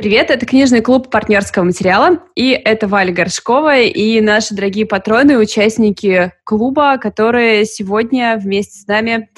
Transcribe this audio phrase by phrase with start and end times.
[0.00, 6.32] Привет, это книжный клуб партнерского материала, и это Валя Горшкова и наши дорогие патроны, участники
[6.44, 9.28] клуба, которые сегодня вместе с нами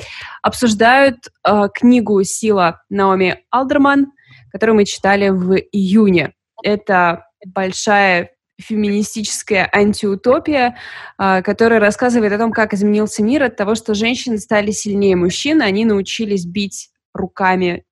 [0.40, 4.12] обсуждают э, книгу «Сила» Наоми Алдерман,
[4.52, 6.32] которую мы читали в июне.
[6.62, 10.76] Это большая феминистическая антиутопия,
[11.18, 15.60] э, которая рассказывает о том, как изменился мир от того, что женщины стали сильнее мужчин,
[15.60, 17.82] они научились бить руками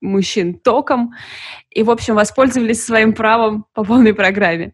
[0.00, 1.12] мужчин током
[1.70, 4.72] и, в общем, воспользовались своим правом по полной программе.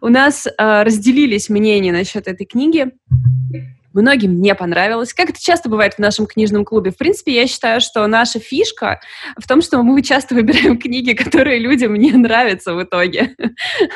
[0.00, 2.92] У нас э, разделились мнения насчет этой книги.
[3.94, 5.14] Многим не понравилось.
[5.14, 6.90] Как это часто бывает в нашем книжном клубе.
[6.90, 9.00] В принципе, я считаю, что наша фишка
[9.36, 13.34] в том, что мы часто выбираем книги, которые людям не нравятся в итоге.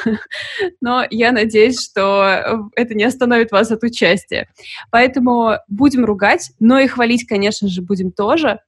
[0.81, 4.49] Но я надеюсь, что это не остановит вас от участия.
[4.91, 8.61] Поэтому будем ругать, но и хвалить, конечно же, будем тоже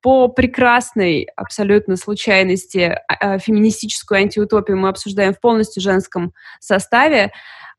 [0.00, 7.32] по прекрасной абсолютно случайности а, а, феминистическую антиутопию мы обсуждаем в полностью женском составе,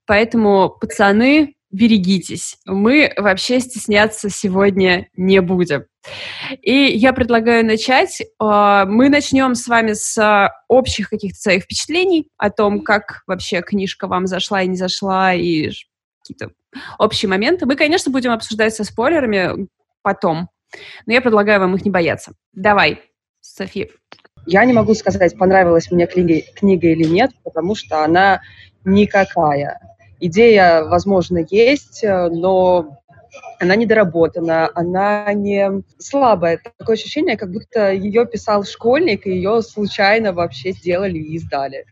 [0.05, 2.57] поэтому, пацаны, берегитесь.
[2.65, 5.85] Мы вообще стесняться сегодня не будем.
[6.61, 8.21] И я предлагаю начать.
[8.39, 14.07] А, мы начнем с вами с общих каких-то своих впечатлений о том, как вообще книжка
[14.07, 15.71] вам зашла и не зашла, и
[16.21, 16.51] какие-то
[16.97, 17.65] общие моменты.
[17.65, 19.67] Мы, конечно, будем обсуждать со спойлерами
[20.01, 20.49] потом,
[21.05, 22.33] но я предлагаю вам их не бояться.
[22.53, 23.01] Давай,
[23.41, 23.89] София.
[24.45, 28.41] Я не могу сказать, понравилась мне книга, книга или нет, потому что она
[28.85, 29.79] никакая.
[30.19, 32.99] Идея, возможно, есть, но
[33.59, 36.59] она недоработана, она не слабая.
[36.77, 41.85] Такое ощущение, как будто ее писал школьник, и ее случайно вообще сделали и издали.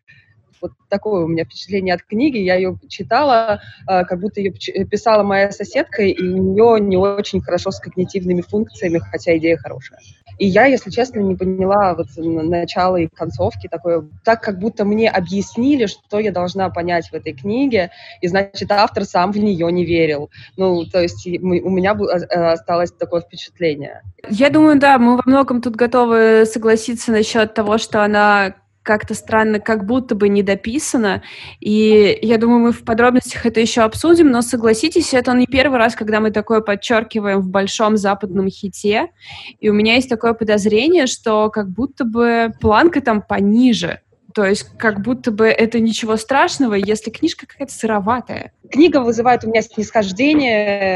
[0.62, 2.38] Вот такое у меня впечатление от книги.
[2.38, 4.52] Я ее читала, а, как будто ее
[4.86, 10.00] писала моя соседка, и у нее не очень хорошо с когнитивными функциями, хотя идея хорошая.
[10.38, 15.10] И я, если честно, не поняла вот начало и концовки такое, так как будто мне
[15.10, 17.92] объяснили, что я должна понять в этой книге,
[18.22, 20.30] и значит автор сам в нее не верил.
[20.56, 24.04] Ну, то есть у меня а, осталось такое впечатление.
[24.30, 28.56] Я думаю, да, мы во многом тут готовы согласиться насчет того, что она
[28.88, 31.22] как-то странно, как будто бы не дописано.
[31.60, 35.94] И я думаю, мы в подробностях это еще обсудим, но согласитесь, это не первый раз,
[35.94, 39.12] когда мы такое подчеркиваем в большом западном хите.
[39.60, 44.00] И у меня есть такое подозрение, что как будто бы планка там пониже.
[44.38, 48.54] То есть как будто бы это ничего страшного, если книжка какая-то сыроватая.
[48.70, 50.96] Книга вызывает у меня снисхождение,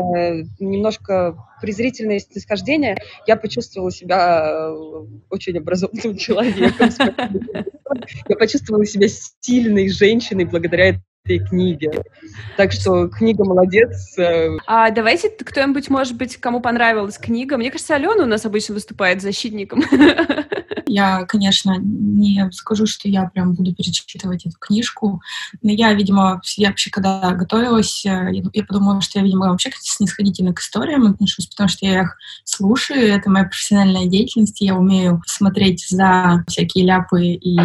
[0.60, 3.00] немножко презрительное снисхождение.
[3.26, 4.76] Я почувствовала себя э,
[5.32, 6.92] очень образованным человеком.
[8.30, 9.08] Я почувствовала себя
[9.40, 12.04] сильной женщиной благодаря этой книге.
[12.58, 14.20] Так что книга молодец.
[14.20, 14.50] Э.
[14.68, 17.58] А давайте кто-нибудь, может быть, кому понравилась книга.
[17.58, 19.82] Мне кажется, Алена у нас обычно выступает защитником.
[20.92, 25.22] Я, конечно, не скажу, что я прям буду перечитывать эту книжку.
[25.62, 30.54] Но я, видимо, я вообще, когда готовилась, э, я, подумала, что я, видимо, вообще снисходительно
[30.54, 35.88] к историям отношусь, потому что я их слушаю, это моя профессиональная деятельность, я умею смотреть
[35.88, 37.56] за всякие ляпы и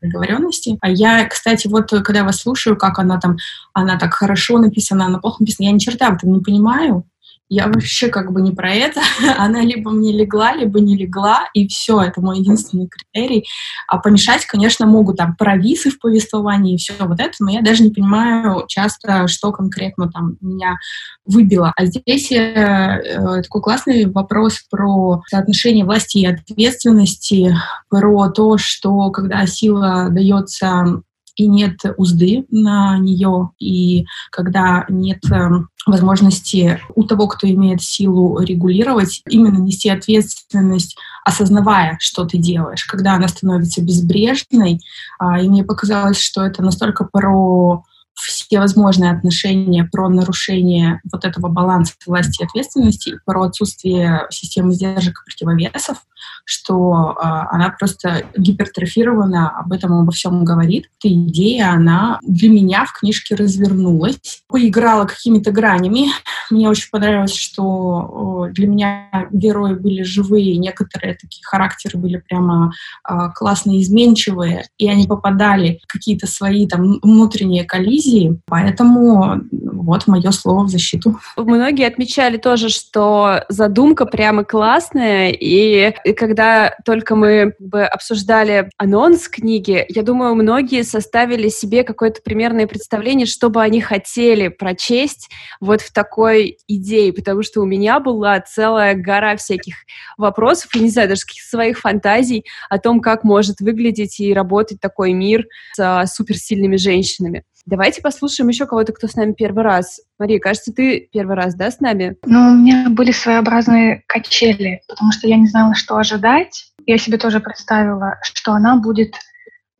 [0.00, 0.78] договоренности.
[0.80, 3.36] А я, кстати, вот когда вас слушаю, как она там,
[3.72, 7.04] она так хорошо написана, она плохо написана, я ни черта в этом не понимаю
[7.48, 9.00] я вообще как бы не про это.
[9.38, 13.46] Она либо мне легла, либо не легла, и все, это мой единственный критерий.
[13.88, 17.82] А помешать, конечно, могут там провисы в повествовании и все вот это, но я даже
[17.82, 20.76] не понимаю часто, что конкретно там меня
[21.24, 21.72] выбило.
[21.76, 27.54] А здесь э, э, такой классный вопрос про соотношение власти и ответственности,
[27.88, 31.02] про то, что когда сила дается
[31.36, 38.40] и нет узды на нее, и когда нет эм, возможности у того, кто имеет силу
[38.40, 44.80] регулировать, именно нести ответственность, осознавая, что ты делаешь, когда она становится безбрежной.
[45.18, 47.84] А, и мне показалось, что это настолько про
[48.16, 55.20] все возможные отношения про нарушение вот этого баланса власти и ответственности, про отсутствие системы сдержек
[55.20, 55.98] и противовесов,
[56.44, 60.88] что э, она просто гипертрофирована, об этом обо всем говорит.
[61.00, 66.06] Эта идея, она для меня в книжке развернулась, поиграла какими-то гранями.
[66.50, 72.72] Мне очень понравилось, что э, для меня герои были живые, некоторые такие характеры были прямо
[73.08, 80.06] э, классно изменчивые, и они попадали в какие-то свои там внутренние коллизии, претензии, поэтому вот
[80.06, 81.18] мое слово в защиту.
[81.36, 89.28] Многие отмечали тоже, что задумка прямо классная, и, и когда только мы бы, обсуждали анонс
[89.28, 95.28] книги, я думаю, многие составили себе какое-то примерное представление, что бы они хотели прочесть
[95.60, 99.74] вот в такой идее, потому что у меня была целая гора всяких
[100.16, 104.80] вопросов, и не знаю, даже каких-то своих фантазий о том, как может выглядеть и работать
[104.80, 107.44] такой мир с суперсильными женщинами.
[107.66, 110.00] Давайте послушаем еще кого-то, кто с нами первый раз.
[110.20, 112.16] Мария, кажется, ты первый раз, да, с нами?
[112.24, 116.72] Ну, у меня были своеобразные качели, потому что я не знала, что ожидать.
[116.86, 119.16] Я себе тоже представила, что она будет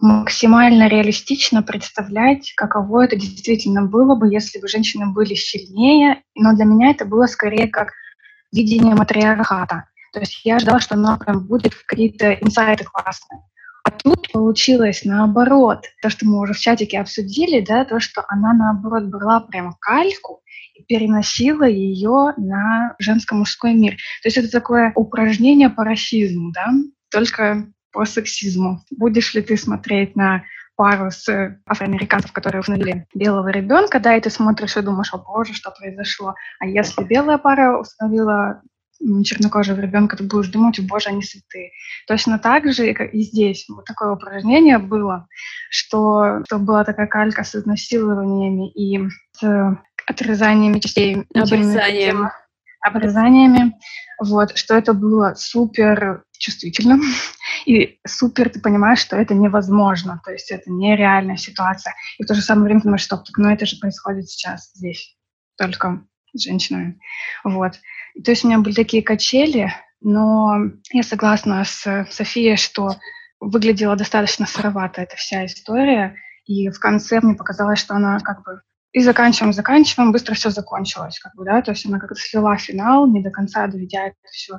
[0.01, 6.23] максимально реалистично представлять, каково это действительно было бы, если бы женщины были сильнее.
[6.35, 7.93] Но для меня это было скорее как
[8.53, 9.85] видение матриархата.
[10.13, 13.43] То есть я ждала, что она прям будет какие-то инсайты классные.
[13.87, 15.85] А тут получилось наоборот.
[16.03, 20.43] То, что мы уже в чатике обсудили, да, то, что она наоборот брала прямо кальку
[20.75, 23.93] и переносила ее на женско-мужской мир.
[24.23, 26.67] То есть это такое упражнение по расизму, да,
[27.13, 28.83] только по сексизму.
[28.91, 30.43] Будешь ли ты смотреть на
[30.75, 35.55] пару с афроамериканцев, которые установили белого ребенка, да, и ты смотришь и думаешь, о боже,
[35.55, 36.35] что произошло.
[36.59, 38.63] А если белая пара установила
[39.25, 41.71] чернокожего ребенка, ты будешь думать, боже, они святые.
[42.07, 43.67] Точно так же и здесь.
[43.69, 45.29] Вот такое упражнение было,
[45.71, 51.25] что, что была такая калька с изнасилованиями и с отрезаниями частей.
[51.35, 52.31] Обрезанием.
[52.81, 53.73] Обрезаниями.
[54.21, 56.99] Вот, что это было супер чувствительно.
[57.67, 60.21] И супер ты понимаешь, что это невозможно.
[60.25, 61.95] То есть это нереальная ситуация.
[62.19, 64.71] И в то же самое время ты думаешь, стоп, так, ну это же происходит сейчас
[64.75, 65.17] здесь.
[65.57, 66.99] Только с женщинами.
[67.45, 67.81] Вот.
[68.25, 70.57] То есть у меня были такие качели, но
[70.93, 72.97] я согласна с Софией, что
[73.41, 76.17] выглядела достаточно сыровато эта вся история,
[76.47, 78.61] и в конце мне показалось, что она как бы
[78.93, 83.07] и заканчиваем, заканчиваем, быстро все закончилось, как бы, да, то есть она как-то свела финал,
[83.07, 84.59] не до конца доведя это все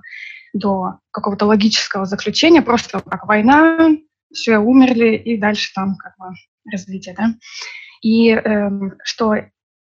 [0.53, 3.89] до какого-то логического заключения, просто как война,
[4.31, 6.36] все умерли, и дальше там как бы
[6.71, 7.33] развитие, да.
[8.01, 9.36] И эм, что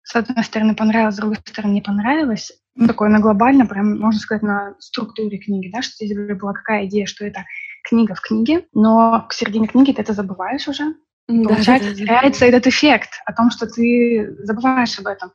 [0.01, 4.19] с одной стороны понравилось, с другой стороны не понравилось, ну, такое на глобально, прям, можно
[4.19, 7.45] сказать, на структуре книги, да, что здесь была какая идея, что это
[7.83, 10.95] книга в книге, но к середине книги ты это забываешь уже,
[11.27, 15.31] да, получается, теряется этот эффект о том, что ты забываешь об этом.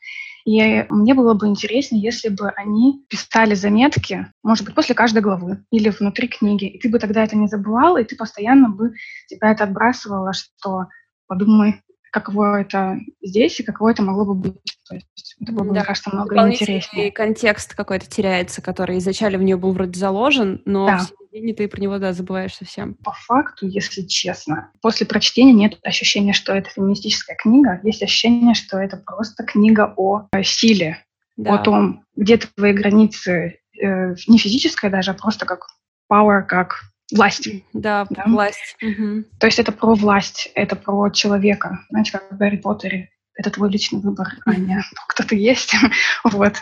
[0.46, 5.64] И мне было бы интересно, если бы они писали заметки, может быть, после каждой главы
[5.70, 8.94] или внутри книги, и ты бы тогда это не забывал, и ты постоянно бы
[9.28, 10.86] тебя это отбрасывало, что
[11.26, 11.82] подумай,
[12.14, 14.78] каково это здесь и каково это могло бы быть.
[14.88, 15.80] То есть это было бы, да.
[15.80, 17.10] мне кажется, много интереснее.
[17.10, 20.98] контекст какой-то теряется, который изначально в нее был вроде заложен, но да.
[20.98, 22.94] в середине ты про него, да, забываешь совсем.
[23.02, 28.78] По факту, если честно, после прочтения нет ощущения, что это феминистическая книга, есть ощущение, что
[28.78, 31.04] это просто книга о силе,
[31.36, 31.54] да.
[31.54, 35.66] о том, где твои границы, э, не физическая даже, а просто как
[36.08, 36.80] power, как
[37.14, 37.48] власть.
[37.72, 38.24] Да, да?
[38.26, 38.76] власть.
[38.82, 39.24] Угу.
[39.38, 41.80] То есть это про власть, это про человека.
[41.90, 43.10] Знаете, как в Гарри Поттере.
[43.36, 45.74] Это твой личный выбор, а не кто ты есть.
[46.24, 46.54] вот.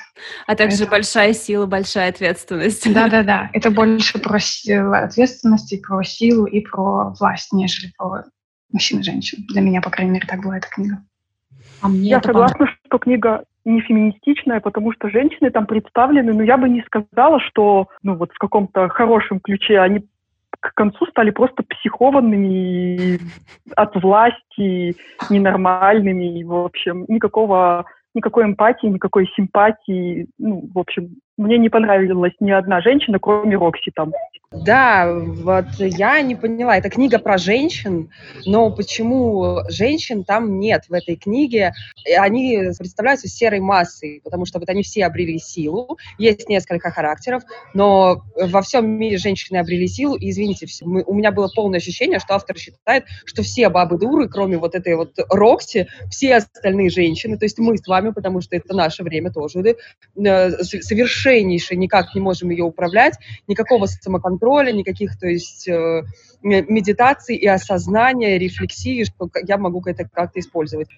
[0.46, 0.90] А также это...
[0.90, 2.92] большая сила, большая ответственность.
[2.92, 3.50] Да-да-да.
[3.52, 8.24] Это больше про ответственность, и про силу, и про власть, нежели про
[8.72, 9.44] мужчин и женщин.
[9.48, 11.04] Для меня, по крайней мере, так была эта книга.
[11.82, 16.56] А мне Я согласна, что книга не феминистичная, потому что женщины там представлены, но я
[16.56, 20.06] бы не сказала, что ну вот в каком-то хорошем ключе они
[20.62, 23.18] к концу стали просто психованными
[23.74, 24.96] от власти,
[25.28, 32.34] ненормальными, и, в общем, никакого, никакой эмпатии, никакой симпатии, ну, в общем, мне не понравилась
[32.38, 34.12] ни одна женщина, кроме Рокси там.
[34.52, 36.76] Да, вот я не поняла.
[36.76, 38.10] Это книга про женщин,
[38.44, 41.72] но почему женщин там нет в этой книге?
[42.18, 47.42] Они представляются серой массой, потому что вот они все обрели силу, есть несколько характеров,
[47.72, 52.18] но во всем мире женщины обрели силу, и, извините, мы, у меня было полное ощущение,
[52.18, 57.38] что автор считает, что все бабы дуры, кроме вот этой вот Рокси, все остальные женщины,
[57.38, 59.62] то есть мы с вами, потому что это наше время тоже,
[60.14, 63.14] да, э, совершеннейшее, никак не можем ее управлять,
[63.48, 66.02] никакого самоконтроля, контроля, никаких, то есть э,
[66.42, 70.88] медитации и осознания, рефлексии, что я могу это как-то использовать.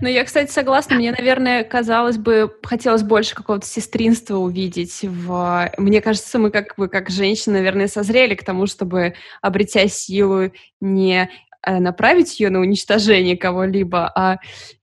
[0.00, 0.96] Ну, я, кстати, согласна.
[0.96, 5.00] Мне, наверное, казалось бы, хотелось больше какого-то сестринства увидеть.
[5.02, 5.72] В...
[5.78, 11.30] Мне кажется, мы как бы как женщины, наверное, созрели к тому, чтобы, обретя силу, не
[11.64, 14.38] э, направить ее на уничтожение кого-либо, а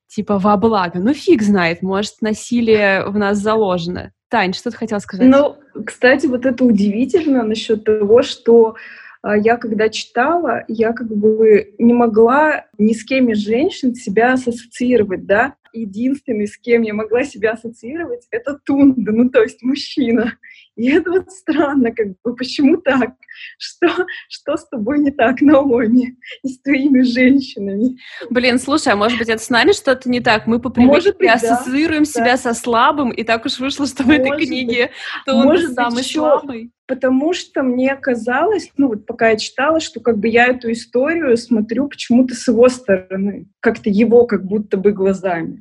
[0.07, 0.99] типа во благо.
[0.99, 4.11] Ну, фиг знает, может, насилие в нас заложено.
[4.29, 5.27] Тань, что ты хотела сказать?
[5.27, 8.75] Ну, кстати, вот это удивительно насчет того, что
[9.21, 14.33] а, я когда читала, я как бы не могла ни с кем из женщин себя
[14.33, 20.33] ассоциировать, да, единственный, с кем я могла себя ассоциировать, это Тунда, ну, то есть мужчина.
[20.75, 23.11] И это вот странно, как бы, почему так?
[23.57, 23.87] Что,
[24.29, 27.97] что с тобой не так, Наоми, и с твоими женщинами?
[28.29, 30.45] Блин, слушай, а может быть, это с нами что-то не так?
[30.47, 32.37] Мы по привычке быть, ассоциируем да, себя да.
[32.37, 34.91] со слабым, и так уж вышло, что может в этой книге
[35.25, 40.17] он самый быть, слабый потому что мне казалось, ну вот пока я читала, что как
[40.17, 45.56] бы я эту историю смотрю почему-то с его стороны, как-то его как будто бы глазами.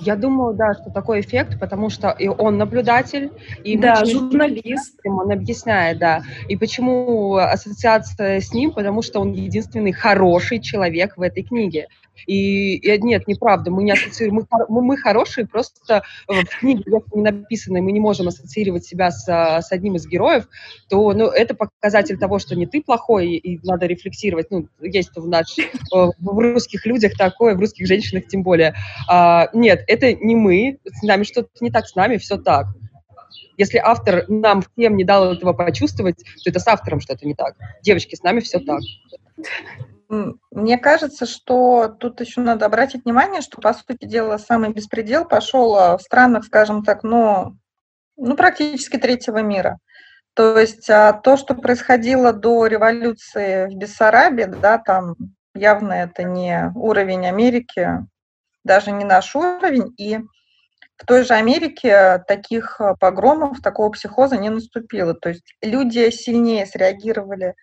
[0.00, 3.30] Я думаю, да, что такой эффект, потому что и он наблюдатель,
[3.64, 4.98] и да, журналист.
[5.04, 6.22] Он объясняет, да.
[6.48, 8.72] И почему ассоциация с ним?
[8.72, 11.88] Потому что он единственный хороший человек в этой книге.
[12.26, 16.84] И, и нет, неправда, мы не ассоциируем, мы, мы, хорошие, просто в книге,
[17.14, 20.48] не написано, мы не можем ассоциировать себя с, с одним из героев,
[20.88, 24.50] то ну, это показатель того, что не ты плохой, и надо рефлексировать.
[24.50, 25.56] Ну, есть в, наш,
[25.90, 28.74] в русских людях такое, в русских женщинах тем более.
[29.08, 32.66] А, нет, это не мы, с нами что-то не так, с нами все так.
[33.56, 37.56] Если автор нам всем не дал этого почувствовать, то это с автором что-то не так.
[37.82, 38.80] Девочки, с нами все так.
[40.50, 45.76] Мне кажется, что тут еще надо обратить внимание, что, по сути дела, самый беспредел пошел
[45.76, 47.56] а, в странах, скажем так, ну,
[48.16, 49.78] ну практически третьего мира.
[50.34, 55.14] То есть а, то, что происходило до революции в Бессарабе, да, там
[55.54, 58.04] явно это не уровень Америки,
[58.64, 60.18] даже не наш уровень, и
[60.96, 65.14] в той же Америке таких а, погромов, такого психоза не наступило.
[65.14, 67.54] То есть люди сильнее среагировали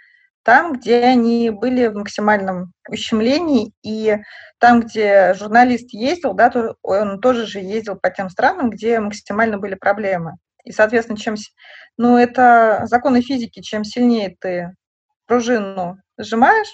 [0.48, 4.16] там, где они были в максимальном ущемлении, и
[4.60, 9.58] там, где журналист ездил, да, то он тоже же ездил по тем странам, где максимально
[9.58, 10.36] были проблемы.
[10.64, 11.36] И, соответственно, чем,
[11.98, 14.74] ну, это законы физики, чем сильнее ты
[15.26, 16.74] пружину сжимаешь,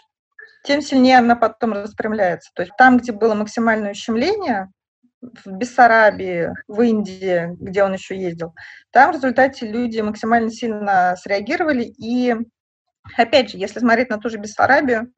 [0.64, 2.52] тем сильнее она потом распрямляется.
[2.54, 4.68] То есть там, где было максимальное ущемление,
[5.20, 8.54] в Бессарабии, в Индии, где он еще ездил,
[8.92, 12.36] там в результате люди максимально сильно среагировали и
[13.18, 15.12] Опять же, если смотреть на ту же Бессарабию,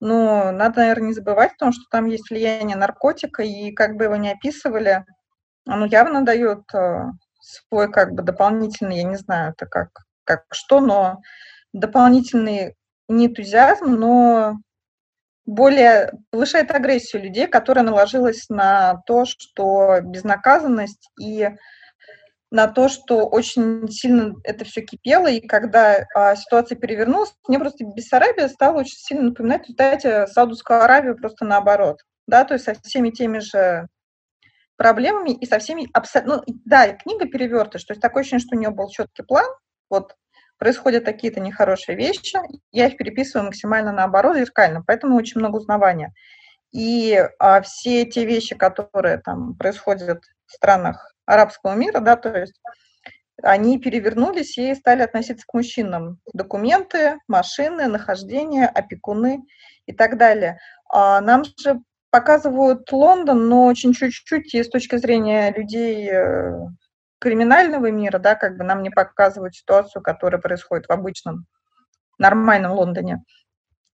[0.00, 4.04] ну, надо, наверное, не забывать о том, что там есть влияние наркотика, и как бы
[4.04, 5.04] его не описывали,
[5.66, 7.04] оно явно дает э,
[7.40, 9.90] свой как бы дополнительный, я не знаю, это как,
[10.24, 11.20] как что, но
[11.72, 12.76] дополнительный
[13.08, 14.56] не энтузиазм, но
[15.44, 21.50] более повышает агрессию людей, которая наложилась на то, что безнаказанность и
[22.50, 27.84] на то, что очень сильно это все кипело, и когда а, ситуация перевернулась, мне просто
[27.84, 33.10] Бессарабия стала очень сильно напоминать, кстати, Саудовскую Аравию просто наоборот, да, то есть со всеми
[33.10, 33.86] теми же
[34.76, 38.58] проблемами и со всеми абсолютно, ну, да, книга перевертыш, то есть такое ощущение, что у
[38.58, 39.46] нее был четкий план,
[39.88, 40.16] вот,
[40.58, 42.38] происходят такие-то нехорошие вещи,
[42.72, 46.12] я их переписываю максимально наоборот, зеркально, поэтому очень много узнавания.
[46.72, 52.60] И а, все те вещи, которые там происходят в странах арабского мира, да, то есть
[53.42, 56.18] они перевернулись и стали относиться к мужчинам.
[56.32, 59.44] Документы, машины, нахождение, опекуны
[59.86, 60.58] и так далее.
[60.90, 66.52] А нам же показывают Лондон, но очень чуть-чуть и с точки зрения людей э,
[67.18, 71.46] криминального мира, да, как бы нам не показывают ситуацию, которая происходит в обычном,
[72.18, 73.24] нормальном Лондоне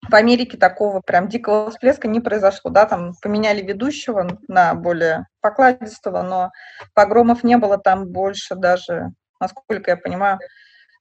[0.10, 6.22] в Америке такого прям дикого всплеска не произошло, да, там поменяли ведущего на более покладистого,
[6.22, 6.52] но
[6.94, 10.40] погромов не было там больше даже, насколько я понимаю,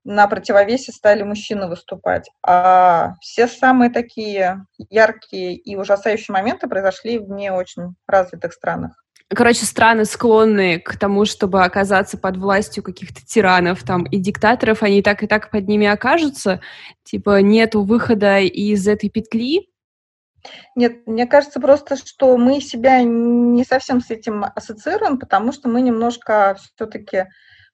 [0.05, 2.29] на противовесе стали мужчины выступать.
[2.47, 9.65] А все самые такие яркие и ужасающие моменты произошли в не очень развитых странах короче,
[9.65, 15.23] страны склонны к тому, чтобы оказаться под властью каких-то тиранов там и диктаторов, они так
[15.23, 16.61] и так под ними окажутся.
[17.05, 19.69] Типа нету выхода из этой петли.
[20.75, 25.81] Нет, мне кажется просто, что мы себя не совсем с этим ассоциируем, потому что мы
[25.81, 27.27] немножко все-таки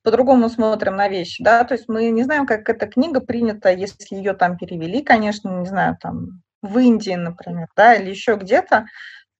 [0.03, 4.15] по-другому смотрим на вещи, да, то есть мы не знаем, как эта книга принята, если
[4.15, 8.87] ее там перевели, конечно, не знаю, там в Индии, например, да, или еще где-то,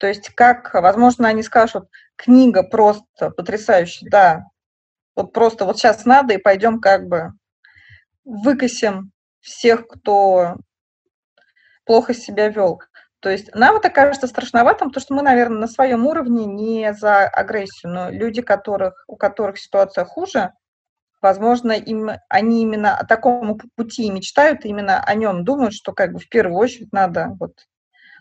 [0.01, 4.45] то есть как, возможно, они скажут, книга просто потрясающая, да,
[5.15, 7.33] вот просто вот сейчас надо, и пойдем как бы
[8.25, 10.57] выкосим всех, кто
[11.85, 12.81] плохо себя вел.
[13.21, 17.25] То есть нам это кажется страшноватым, потому что мы, наверное, на своем уровне не за
[17.25, 20.55] агрессию, но люди, которых, у которых ситуация хуже,
[21.21, 26.21] возможно, им, они именно о таком пути мечтают, именно о нем думают, что как бы
[26.21, 27.53] в первую очередь надо вот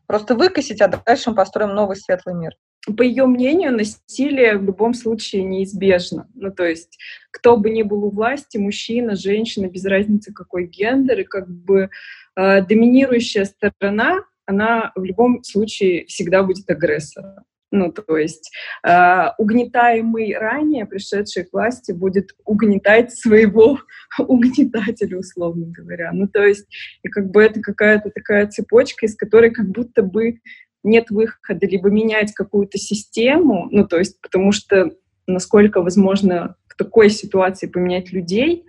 [0.10, 2.54] просто выкосить, а дальше мы построим новый светлый мир.
[2.98, 6.28] По ее мнению, насилие в любом случае неизбежно.
[6.34, 6.98] Ну, то есть,
[7.30, 11.92] кто бы ни был у власти, мужчина, женщина, без разницы какой гендер, и как бы
[12.36, 17.44] э, доминирующая сторона, она в любом случае всегда будет агрессором.
[17.72, 18.52] Ну, то есть
[18.84, 23.80] э, угнетаемый ранее пришедший к власти будет угнетать своего
[24.20, 26.12] угнетателя, условно говоря.
[26.12, 26.68] Ну, то есть,
[27.04, 30.40] и как бы это какая-то такая цепочка, из которой как будто бы
[30.84, 34.92] нет выхода, либо менять какую-то систему, ну, то есть, потому что
[35.28, 38.66] насколько возможно в такой ситуации поменять людей,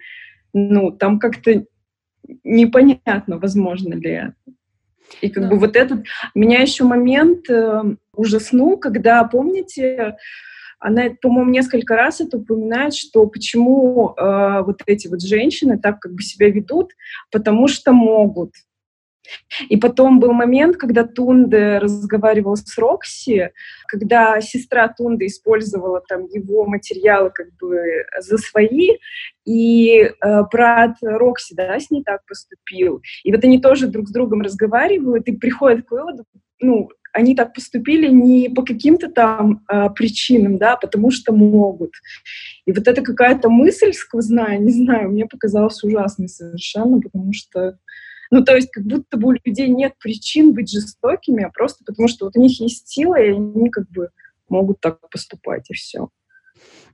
[0.53, 1.65] ну, там как-то
[2.45, 4.35] непонятно, возможно ли это.
[5.21, 5.51] И как да.
[5.51, 6.05] бы вот этот...
[6.35, 7.83] Меня еще момент э,
[8.15, 10.17] ужаснул, когда, помните,
[10.79, 16.13] она, по-моему, несколько раз это упоминает, что почему э, вот эти вот женщины так как
[16.13, 16.93] бы себя ведут,
[17.31, 18.53] потому что могут.
[19.69, 23.51] И потом был момент, когда Тунде разговаривал с Рокси,
[23.87, 28.97] когда сестра Тунды использовала там его материалы как бы за свои,
[29.45, 33.03] и э, брат Рокси, да, с ней так поступил.
[33.25, 36.25] И вот они тоже друг с другом разговаривают и приходят к выводу,
[36.61, 41.93] ну, они так поступили не по каким-то там э, причинам, да, а потому что могут.
[42.67, 47.79] И вот это какая-то мысль сквозная, не знаю, мне показалось ужасной совершенно, потому что
[48.31, 52.09] ну, то есть как будто бы у людей нет причин быть жестокими, а просто потому
[52.09, 54.11] что вот у них есть сила, и они как бы
[54.49, 56.09] могут так поступать, и все.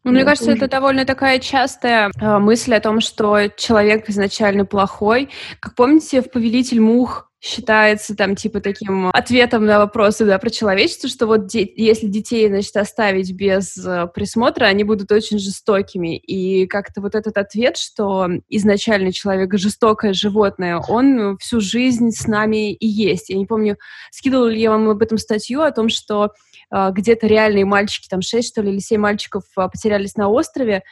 [0.05, 5.31] Ну, мне кажется, это довольно такая частая э, мысль о том, что человек изначально плохой.
[5.59, 11.09] Как помните, в «Повелитель мух» считается там типа таким ответом на вопросы да, про человечество,
[11.09, 16.17] что вот де- если детей, значит, оставить без э, присмотра, они будут очень жестокими.
[16.17, 22.73] И как-то вот этот ответ, что изначально человек жестокое животное, он всю жизнь с нами
[22.73, 23.29] и есть.
[23.29, 23.77] Я не помню,
[24.11, 26.33] скидывала ли я вам об этом статью, о том, что
[26.75, 30.83] э, где-то реальные мальчики, там шесть, что ли, или семь мальчиков э, потерялись на острове,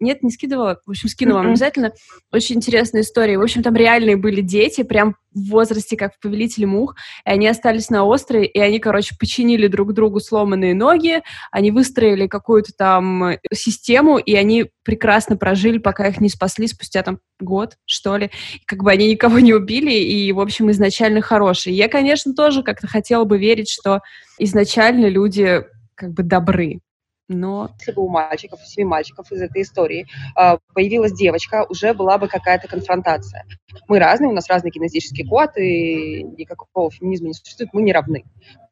[0.00, 0.80] нет, не скидывала.
[0.86, 1.92] В общем, скину вам обязательно.
[2.32, 3.38] Очень интересная история.
[3.38, 6.96] В общем, там реальные были дети, прям в возрасте, как в «Повелителе мух»,
[7.26, 12.26] и они остались на острове, и они, короче, починили друг другу сломанные ноги, они выстроили
[12.26, 18.16] какую-то там систему, и они прекрасно прожили, пока их не спасли спустя там год, что
[18.16, 18.30] ли.
[18.54, 21.76] И как бы они никого не убили, и, в общем, изначально хорошие.
[21.76, 24.00] Я, конечно, тоже как-то хотела бы верить, что
[24.38, 26.80] изначально люди как бы добры
[27.28, 27.70] но...
[27.78, 30.06] Если бы у мальчиков, у семи мальчиков из этой истории
[30.38, 33.44] э, появилась девочка, уже была бы какая-то конфронтация.
[33.88, 38.24] Мы разные, у нас разный кинезический код, и никакого феминизма не существует, мы не равны.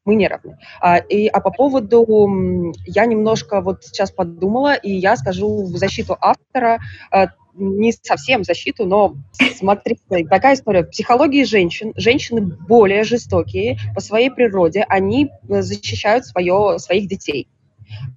[0.05, 0.57] Мы не равны.
[0.79, 2.73] А, и, а по поводу...
[2.85, 6.79] Я немножко вот сейчас подумала, и я скажу в защиту автора,
[7.11, 9.15] э, не совсем защиту, но
[9.57, 10.83] смотрите, такая история.
[10.83, 17.47] В психологии женщин, женщины более жестокие по своей природе, они защищают свое, своих детей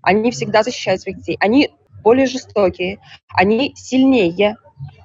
[0.03, 1.37] они всегда защищают своих детей.
[1.41, 1.71] Они
[2.03, 4.57] более жестокие, они сильнее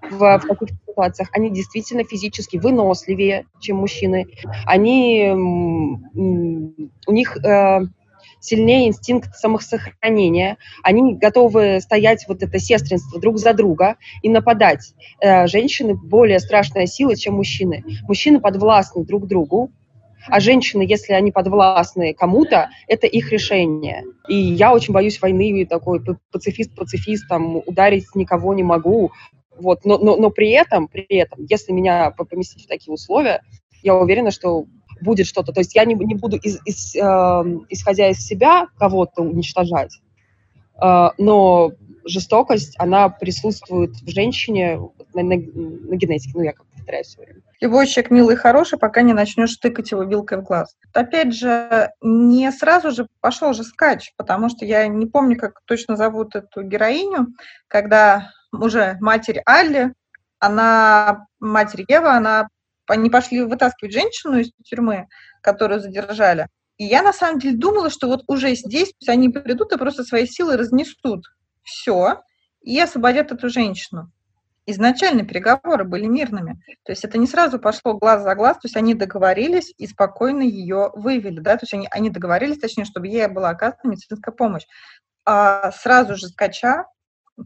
[0.10, 4.28] в, в каких-то ситуациях, они действительно физически выносливее, чем мужчины.
[4.65, 7.82] Они, у них э,
[8.39, 14.93] сильнее инстинкт самосохранения, они готовы стоять вот это сестринство друг за друга и нападать.
[15.19, 17.84] Э, женщины более страшная сила, чем мужчины.
[18.04, 19.71] Мужчины подвластны друг другу,
[20.28, 24.04] а женщины, если они подвластны кому-то, это их решение.
[24.28, 29.12] И я очень боюсь войны, такой пацифист-пацифист, там, ударить никого не могу.
[29.58, 29.86] Вот.
[29.86, 33.42] Но, но, но при этом, при этом, если меня поместить в такие условия,
[33.82, 34.66] я уверена, что
[35.02, 35.52] будет что-то.
[35.52, 37.00] То есть я не, не буду, из, из, э,
[37.70, 40.00] исходя из себя, кого-то уничтожать,
[40.82, 41.72] э, но
[42.06, 44.80] жестокость, она присутствует в женщине
[45.14, 46.32] на, на, на генетике.
[46.36, 47.41] Ну, я как повторяю все время.
[47.62, 50.76] Любой человек милый и хороший, пока не начнешь тыкать его вилкой в глаз.
[50.93, 55.96] Опять же, не сразу же пошел же скач, потому что я не помню, как точно
[55.96, 57.28] зовут эту героиню,
[57.67, 59.93] когда уже матерь Алли,
[60.39, 62.50] она, матерь Ева, она,
[62.88, 65.08] они пошли вытаскивать женщину из тюрьмы,
[65.41, 66.48] которую задержали.
[66.78, 70.26] И я на самом деле думала, что вот уже здесь они придут и просто свои
[70.26, 71.24] силы разнесут.
[71.63, 72.22] Все.
[72.62, 74.12] И освободят эту женщину
[74.65, 76.62] изначально переговоры были мирными.
[76.84, 80.41] То есть это не сразу пошло глаз за глаз, то есть они договорились и спокойно
[80.41, 84.65] ее вывели, да, то есть они, они договорились, точнее, чтобы ей была оказана медицинская помощь.
[85.26, 86.86] А сразу же скача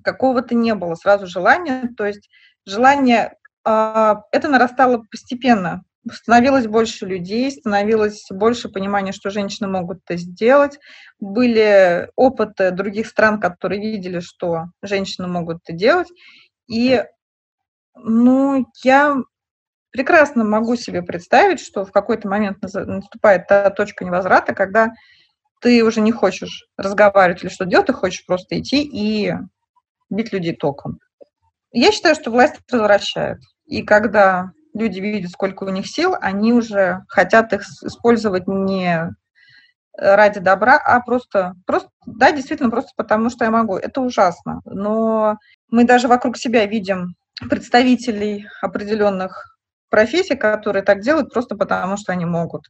[0.03, 2.29] какого-то не было, сразу желания, то есть
[2.65, 10.17] желание, а, это нарастало постепенно, становилось больше людей, становилось больше понимания, что женщины могут это
[10.17, 10.79] сделать.
[11.19, 16.07] Были опыты других стран, которые видели, что женщины могут это делать.
[16.67, 17.03] И,
[17.95, 19.17] ну, я
[19.91, 24.91] прекрасно могу себе представить, что в какой-то момент наступает та точка невозврата, когда
[25.61, 29.33] ты уже не хочешь разговаривать или что делать, ты хочешь просто идти и
[30.09, 30.99] бить людей током.
[31.71, 33.39] Я считаю, что власть возвращает.
[33.65, 39.09] И когда люди видят, сколько у них сил, они уже хотят их использовать не
[39.97, 43.77] ради добра, а просто, просто, да, действительно, просто потому что я могу.
[43.77, 44.61] Это ужасно.
[44.65, 45.37] Но
[45.69, 47.15] мы даже вокруг себя видим
[47.49, 49.57] представителей определенных
[49.89, 52.63] профессий, которые так делают просто потому, что они могут.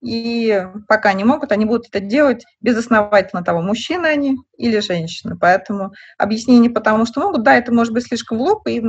[0.00, 5.36] И пока не могут, они будут это делать безосновательно того, мужчины они или женщины.
[5.38, 8.82] Поэтому объяснение потому, что могут, да, это может быть слишком в лоб и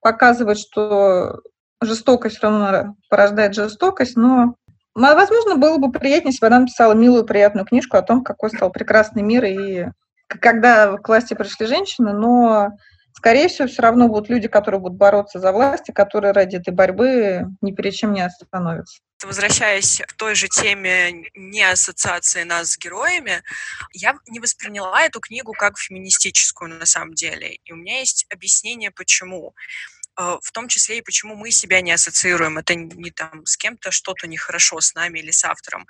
[0.00, 1.40] показывает, что
[1.82, 4.54] жестокость равно порождает жестокость, но
[4.94, 8.70] возможно, было бы приятнее, если бы она написала милую, приятную книжку о том, какой стал
[8.70, 9.86] прекрасный мир и
[10.28, 12.70] когда к власти пришли женщины, но
[13.16, 16.72] скорее всего, все равно будут люди, которые будут бороться за власть, и которые ради этой
[16.72, 19.00] борьбы ни перед чем не остановятся.
[19.24, 23.42] Возвращаясь к той же теме не ассоциации нас с героями,
[23.92, 27.58] я не восприняла эту книгу как феминистическую на самом деле.
[27.64, 29.54] И у меня есть объяснение, почему
[30.20, 32.58] э, в том числе и почему мы себя не ассоциируем.
[32.58, 35.86] Это не там с кем-то что-то нехорошо с нами или с автором.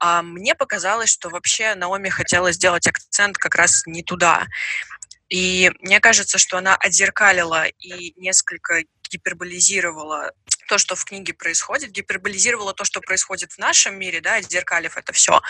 [0.00, 4.48] А мне показалось, что вообще Наоми хотела сделать акцент как раз не туда.
[5.28, 10.32] И мне кажется, что она отзеркалила и несколько гиперболизировала
[10.68, 15.12] то, что в книге происходит, гиперболизировала то, что происходит в нашем мире, да, отзеркалив это
[15.12, 15.40] все,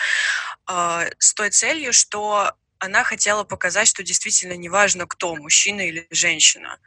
[0.69, 6.79] э, с той целью, что она хотела показать, что действительно неважно, кто, мужчина или женщина.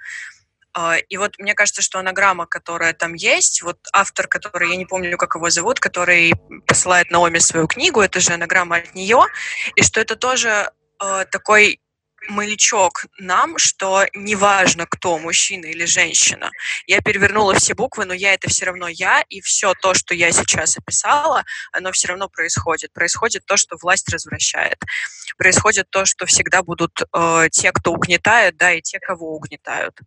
[0.77, 4.87] Э, и вот мне кажется, что анаграмма, которая там есть, вот автор, который, я не
[4.87, 6.33] помню, как его зовут, который
[6.66, 9.24] посылает Наоми свою книгу, это же анаграмма от нее,
[9.74, 10.70] и что это тоже
[11.01, 11.81] э, такой
[12.29, 16.51] маячок нам, что неважно, кто, мужчина или женщина.
[16.87, 20.31] Я перевернула все буквы, но я это все равно я, и все то, что я
[20.31, 22.93] сейчас описала, оно все равно происходит.
[22.93, 24.79] Происходит то, что власть развращает.
[25.37, 29.99] Происходит то, что всегда будут э, те, кто угнетает, да, и те, кого угнетают.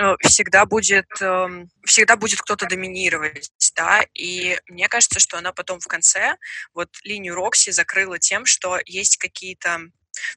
[0.00, 1.48] Э, всегда будет, э,
[1.84, 6.36] всегда будет кто-то доминировать, да, и мне кажется, что она потом в конце
[6.74, 9.80] вот линию Рокси закрыла тем, что есть какие-то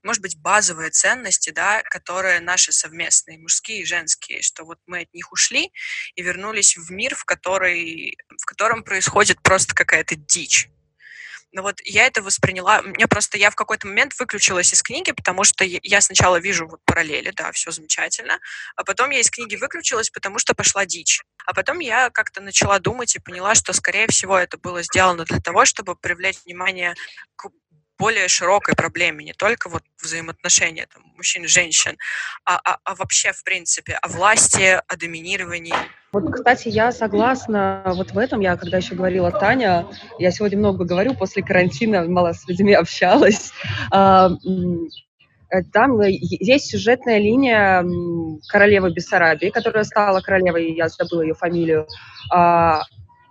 [0.03, 5.13] может быть, базовые ценности, да, которые наши совместные, мужские и женские, что вот мы от
[5.13, 5.71] них ушли
[6.15, 10.69] и вернулись в мир, в, который, в котором происходит просто какая-то дичь.
[11.53, 15.43] Но вот я это восприняла, мне просто, я в какой-то момент выключилась из книги, потому
[15.43, 18.39] что я сначала вижу вот параллели, да, все замечательно,
[18.75, 21.21] а потом я из книги выключилась, потому что пошла дичь.
[21.45, 25.39] А потом я как-то начала думать и поняла, что, скорее всего, это было сделано для
[25.39, 26.95] того, чтобы привлечь внимание
[27.35, 27.49] к
[28.01, 31.97] более широкой проблеме, не только вот взаимоотношения там, мужчин и женщин,
[32.45, 35.75] а, а, а вообще, в принципе, о власти, о доминировании.
[36.11, 38.39] Вот, кстати, я согласна вот в этом.
[38.41, 39.85] Я, когда еще говорила Таня,
[40.17, 43.53] я сегодня много говорю, после карантина мало с людьми общалась.
[43.91, 44.31] А,
[45.51, 47.85] э, там есть сюжетная линия
[48.47, 51.87] королевы Бессарабии, которая стала королевой, я забыла ее фамилию.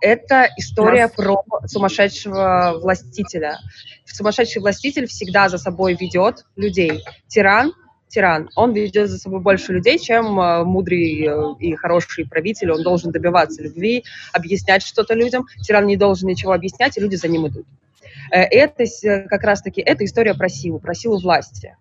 [0.01, 3.57] Это история про сумасшедшего властителя.
[4.05, 7.03] Сумасшедший властитель всегда за собой ведет людей.
[7.27, 7.73] Тиран
[8.11, 8.49] тиран.
[8.55, 12.71] Он ведет за собой больше людей, чем э, мудрый э, и хороший правитель.
[12.71, 15.47] Он должен добиваться любви, объяснять что-то людям.
[15.61, 17.65] Тиран не должен ничего объяснять, и люди за ним идут.
[18.31, 18.85] Э, это
[19.27, 21.75] как раз-таки это история про силу, про силу власти.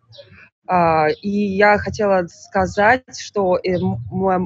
[0.73, 3.59] А, и я хотела сказать, что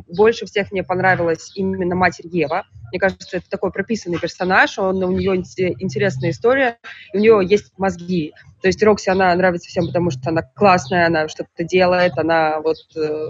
[0.08, 2.64] больше всех мне понравилась именно Матерь Ева.
[2.90, 6.78] Мне кажется, это такой прописанный персонаж, он, у нее интересная история,
[7.12, 8.32] у нее есть мозги.
[8.62, 12.78] То есть Рокси, она нравится всем, потому что она классная, она что-то делает, она вот
[12.96, 13.28] э,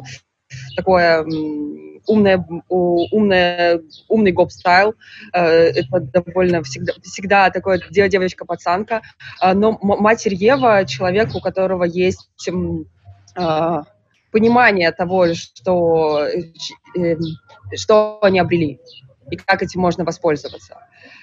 [0.76, 1.24] такое
[2.06, 4.94] умная, умная, умный гоп-стайл.
[5.32, 9.02] Э, это довольно всегда, всегда такое девочка-пацанка.
[9.40, 12.28] А, но матерь Ева— человек, у которого есть
[13.36, 13.82] а,
[14.30, 16.26] понимание того, что,
[16.96, 17.16] э,
[17.76, 18.80] что они обрели
[19.30, 20.78] и как этим можно воспользоваться.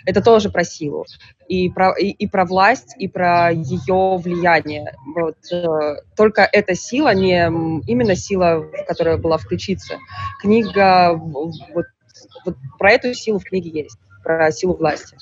[0.06, 1.06] Это тоже про силу.
[1.48, 4.94] И про, и, и про власть, и про ее влияние.
[5.16, 7.46] Вот, э, только эта сила, не
[7.88, 9.98] именно сила, которая была включиться.
[10.40, 15.18] Книга, вот, вот про эту силу в книге есть, про силу власти.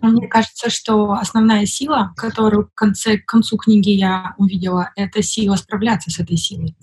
[0.00, 5.56] Мне кажется, что основная сила, которую в конце, к концу книги я увидела, это сила
[5.56, 6.76] справляться с этой силой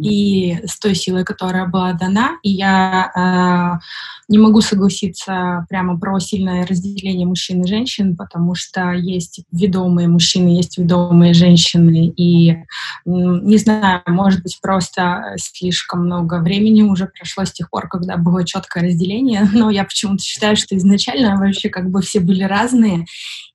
[0.00, 2.38] и с той силой, которая была дана.
[2.42, 8.92] И я э, не могу согласиться прямо про сильное разделение мужчин и женщин, потому что
[8.92, 12.12] есть ведомые мужчины, есть ведомые женщины.
[12.16, 12.56] И
[13.04, 18.44] не знаю, может быть, просто слишком много времени уже прошло с тех пор, когда было
[18.44, 23.06] четкое разделение, но я почему-то считаю, что изначально вообще как бы все были разные.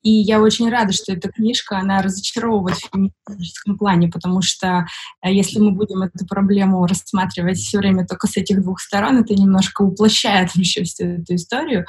[0.03, 4.85] И я очень рада, что эта книжка, она разочаровывает в феминистическом плане, потому что
[5.23, 9.33] э, если мы будем эту проблему рассматривать все время только с этих двух сторон, это
[9.33, 11.85] немножко уплощает вообще всю эту историю.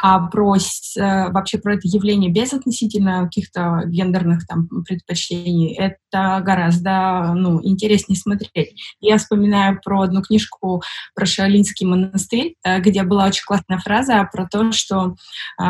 [0.00, 7.32] А про, э, вообще про это явление без относительно каких-то гендерных там предпочтений, это гораздо
[7.34, 8.74] ну, интереснее смотреть.
[9.00, 10.82] Я вспоминаю про одну книжку
[11.14, 15.14] про Шаолинский монастырь, э, где была очень классная фраза про то, что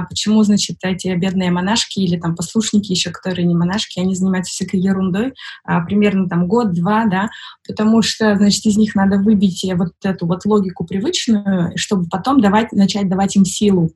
[0.09, 4.81] почему, значит, эти бедные монашки или там послушники еще, которые не монашки, они занимаются всякой
[4.81, 7.31] ерундой, а, примерно там год-два, да,
[7.67, 12.73] потому что, значит, из них надо выбить вот эту вот логику привычную, чтобы потом давать,
[12.73, 13.91] начать давать им силу.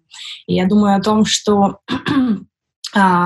[0.46, 1.80] И я думаю о том, что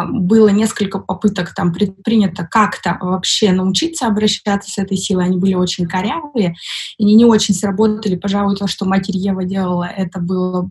[0.09, 5.87] было несколько попыток там предпринято как-то вообще научиться обращаться с этой силой, они были очень
[5.87, 6.55] корявые,
[6.99, 8.17] и они не очень сработали.
[8.17, 10.71] Пожалуй, то, что Матерь Ева делала, это было...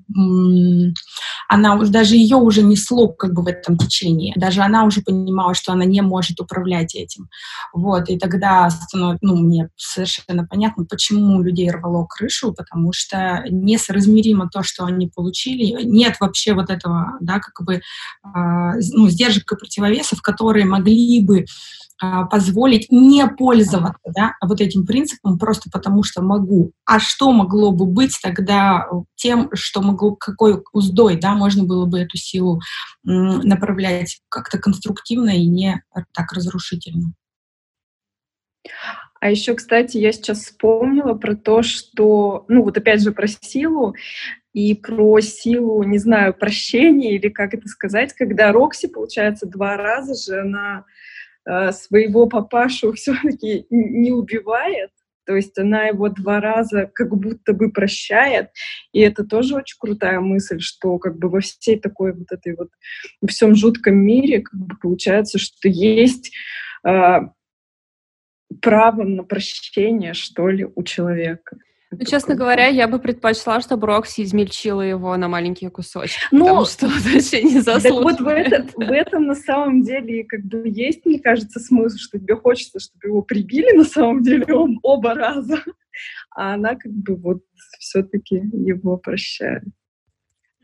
[1.47, 4.33] Она уже, даже ее уже несло как бы в этом течении.
[4.35, 7.29] Даже она уже понимала, что она не может управлять этим.
[7.73, 14.49] Вот, и тогда становится, ну, мне совершенно понятно, почему людей рвало крышу, потому что несоразмеримо
[14.49, 15.83] то, что они получили.
[15.83, 17.81] Нет вообще вот этого, да, как бы
[18.23, 21.45] а, ну, сдержек и противовесов, которые могли бы
[22.02, 26.71] а, позволить не пользоваться да, вот этим принципом просто потому, что могу.
[26.86, 31.99] А что могло бы быть тогда тем, что могло, какой уздой, да, можно было бы
[31.99, 32.62] эту силу
[33.04, 37.13] направлять как-то конструктивно и не так разрушительно.
[39.19, 43.95] А еще, кстати, я сейчас вспомнила про то, что, ну вот опять же про силу
[44.59, 50.15] и про силу, не знаю, прощения или как это сказать, когда Рокси, получается, два раза
[50.15, 50.85] же она
[51.45, 54.89] э, своего папашу все-таки не убивает,
[55.25, 58.49] то есть она его два раза как будто бы прощает,
[58.91, 62.69] и это тоже очень крутая мысль, что как бы во всей такой вот этой вот,
[63.21, 66.35] во всем жутком мире как бы получается, что есть
[66.85, 67.19] э,
[68.61, 71.57] правом на прощение, что ли, у человека.
[71.91, 76.65] Ну, честно говоря, я бы предпочла, чтобы Рокси измельчила его на маленькие кусочки, ну, потому
[76.65, 78.19] что он вообще не заслуживает.
[78.19, 82.19] вот в, этот, в этом на самом деле как бы есть, мне кажется, смысл, что
[82.19, 85.63] тебе хочется, чтобы его прибили на самом деле он оба раза,
[86.36, 87.43] а она как бы вот
[87.80, 89.63] все-таки его прощает.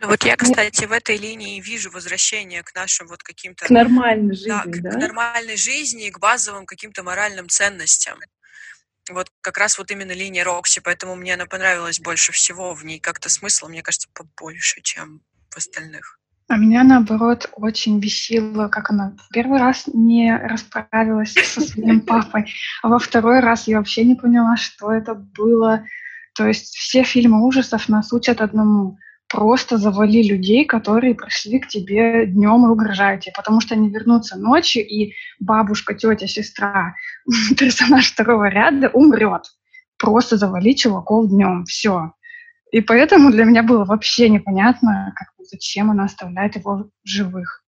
[0.01, 3.65] Ну вот я, кстати, в этой линии вижу возвращение к нашим вот каким-то...
[3.65, 4.63] К нормальной жизни, да?
[4.63, 4.89] К, да?
[4.91, 8.19] к нормальной жизни, к базовым каким-то моральным ценностям.
[9.09, 12.73] Вот как раз вот именно линия Рокси, поэтому мне она понравилась больше всего.
[12.73, 16.19] В ней как-то смысл, мне кажется, побольше, чем в остальных.
[16.47, 22.45] А меня, наоборот, очень бесило, как она первый раз не расправилась со своим папой,
[22.83, 25.85] а во второй раз я вообще не поняла, что это было.
[26.35, 32.25] То есть все фильмы ужасов нас учат одному просто завали людей, которые пришли к тебе
[32.25, 36.95] днем и угрожают тебе, потому что они вернутся ночью, и бабушка, тетя, сестра,
[37.57, 39.43] персонаж второго ряда умрет.
[39.97, 42.11] Просто завали чуваков днем, все.
[42.71, 47.64] И поэтому для меня было вообще непонятно, как, зачем она оставляет его живых.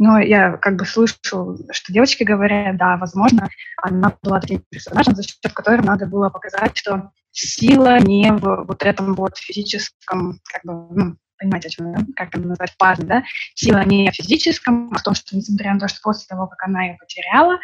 [0.00, 1.58] Но я как бы слышу, что
[1.90, 7.10] девочки говорят, да, возможно, она была таким персонажем, за счет которого надо было показать, что
[7.32, 12.00] сила не в вот этом вот физическом, как бы, ну, понимаете, о чем, да?
[12.16, 13.24] как это назвать, парне, да?
[13.54, 16.66] Сила не в физическом, а в том, что несмотря на то, что после того, как
[16.66, 17.58] она ее потеряла,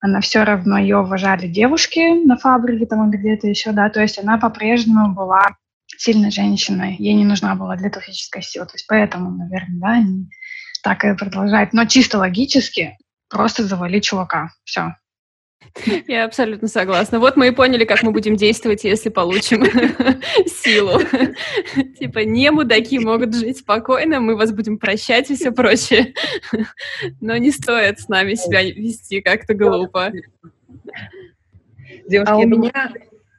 [0.00, 4.38] она все равно ее уважали девушки на фабрике там где-то еще, да, то есть она
[4.38, 5.56] по-прежнему была
[5.86, 9.88] сильной женщиной, ей не нужна была для этого физическая сила, то есть поэтому, наверное, да,
[9.90, 10.28] они
[10.82, 12.96] так и продолжают, но чисто логически
[13.28, 14.94] просто завали чувака, все,
[16.08, 17.18] я абсолютно согласна.
[17.18, 19.64] Вот мы и поняли, как мы будем действовать, если получим
[20.46, 21.00] силу.
[21.98, 26.14] Типа, не мудаки могут жить спокойно, мы вас будем прощать и все прочее.
[27.20, 30.12] Но не стоит с нами себя вести как-то глупо.
[32.08, 32.92] Девушки, а у меня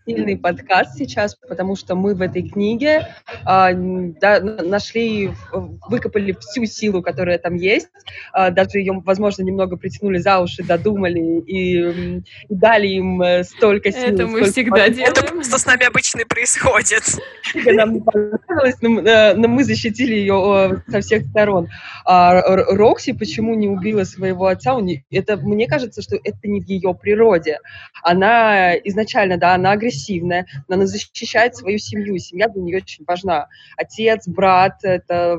[0.06, 3.08] сильный подкаст сейчас, потому что мы в этой книге
[3.48, 3.74] э,
[4.22, 7.90] да, нашли, выкопали всю силу, которая там есть,
[8.36, 13.92] э, даже ее, возможно, немного притянули за уши, додумали и, и дали им э, столько
[13.92, 14.14] сил.
[14.14, 15.12] Это мы всегда делаем.
[15.12, 17.04] Это просто с нами обычно и происходит.
[17.66, 21.70] Нам не понравилось, но, э, но мы защитили ее со всех сторон.
[22.06, 24.72] А Рокси почему не убила своего отца?
[25.12, 27.60] Это, мне кажется, что это не в ее природе.
[28.04, 33.04] Она изначально, да, она агрессивная, агрессивная, но она защищает свою семью, семья для нее очень
[33.06, 33.48] важна.
[33.78, 35.38] Отец, брат, это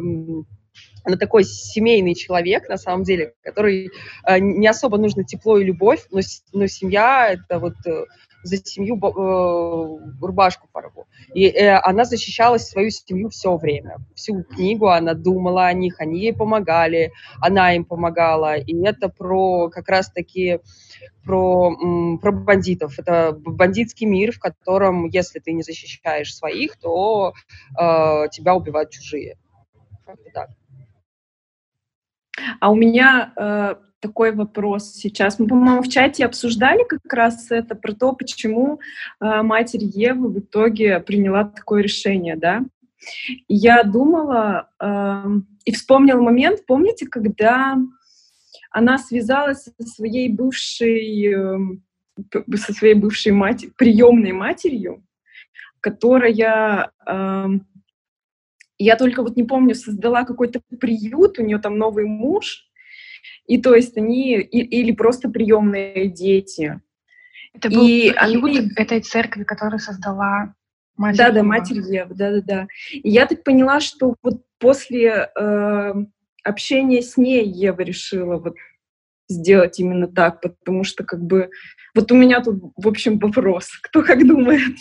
[1.05, 3.91] она такой семейный человек, на самом деле, который
[4.25, 6.21] э, не особо нужно тепло и любовь, но,
[6.53, 8.05] но семья— это вот э,
[8.43, 11.07] за семью э, рубашку порву.
[11.35, 13.99] И э, она защищала свою семью все время.
[14.15, 18.57] Всю книгу она думала о них, они ей помогали, она им помогала.
[18.57, 20.61] И это про как раз-таки
[21.25, 21.77] про,
[22.21, 22.99] про бандитов.
[22.99, 27.33] Это бандитский мир, в котором, если ты не защищаешь своих, то
[27.79, 29.37] э, тебя убивают чужие.
[30.05, 30.51] Как-то так.
[32.61, 35.39] А у меня э, такой вопрос сейчас.
[35.39, 38.81] Мы, по-моему, в чате обсуждали как раз это, про то, почему
[39.21, 42.65] э, матерь Евы в итоге приняла такое решение, да?
[43.49, 45.25] И я думала э,
[45.65, 47.77] и вспомнила момент, помните, когда
[48.71, 51.59] она связалась со своей бывшей, э,
[52.57, 55.05] со своей бывшей матерью, приемной матерью,
[55.81, 57.47] которая э,
[58.79, 62.67] я только вот не помню, создала какой-то приют, у нее там новый муж,
[63.47, 66.81] и то есть они, и, или просто приемные дети.
[67.55, 68.71] Это был и приют они...
[68.77, 70.55] этой церкви, которую создала
[70.97, 71.35] Матерь Да, Ева.
[71.35, 72.67] да, Матерь Ева, да, да, да.
[72.93, 75.95] И я так поняла, что вот после э,
[76.45, 78.57] общения с ней Ева решила вот
[79.29, 81.51] сделать именно так, потому что как бы
[81.95, 84.77] вот у меня тут, в общем, вопрос, кто как думает.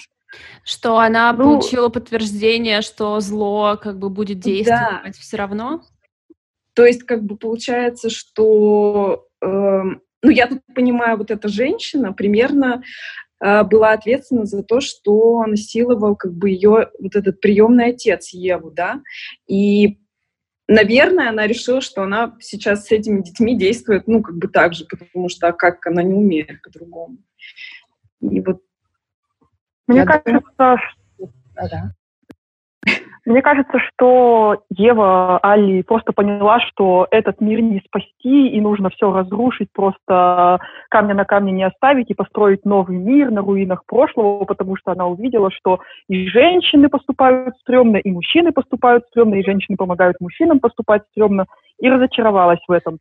[0.64, 5.12] Что она ну, получила подтверждение, что зло как бы будет действовать да.
[5.20, 5.82] все равно?
[6.74, 12.82] То есть как бы получается, что, э, ну я тут понимаю, вот эта женщина примерно
[13.44, 18.72] э, была ответственна за то, что насиловал как бы ее вот этот приемный отец Еву,
[18.72, 19.02] да,
[19.48, 19.98] и
[20.74, 24.86] Наверное, она решила, что она сейчас с этими детьми действует, ну, как бы так же,
[24.86, 27.18] потому что а как она не умеет по-другому.
[28.22, 28.62] И вот
[29.92, 31.30] мне кажется, что...
[31.56, 31.68] Да,
[33.26, 39.12] Мне кажется, что Ева Али просто поняла, что этот мир не спасти, и нужно все
[39.14, 44.76] разрушить, просто камня на камне не оставить и построить новый мир на руинах прошлого, потому
[44.76, 50.20] что она увидела, что и женщины поступают стрёмно, и мужчины поступают стрёмно, и женщины помогают
[50.20, 51.46] мужчинам поступать стрёмно,
[51.80, 52.98] и разочаровалась в этом.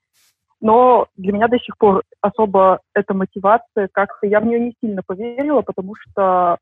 [0.61, 5.03] Но для меня до сих пор особо эта мотивация, как-то я в нее не сильно
[5.07, 6.59] поверила, потому что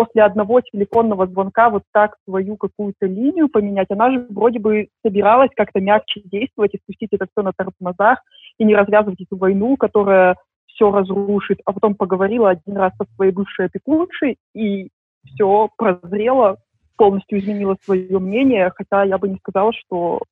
[0.00, 5.50] после одного телефонного звонка вот так свою какую-то линию поменять, она же вроде бы собиралась
[5.54, 8.20] как-то мягче действовать и спустить это все на тормозах
[8.56, 10.36] и не развязывать эту войну, которая
[10.68, 14.88] все разрушит, а потом поговорила один раз со своей бывшей опекуншей и
[15.26, 16.56] все прозрела,
[16.96, 20.22] полностью изменила свое мнение, хотя я бы не сказала, что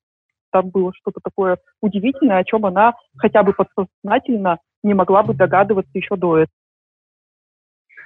[0.51, 5.91] там было что-то такое удивительное, о чем она хотя бы подсознательно не могла бы догадываться
[5.93, 6.58] еще до этого.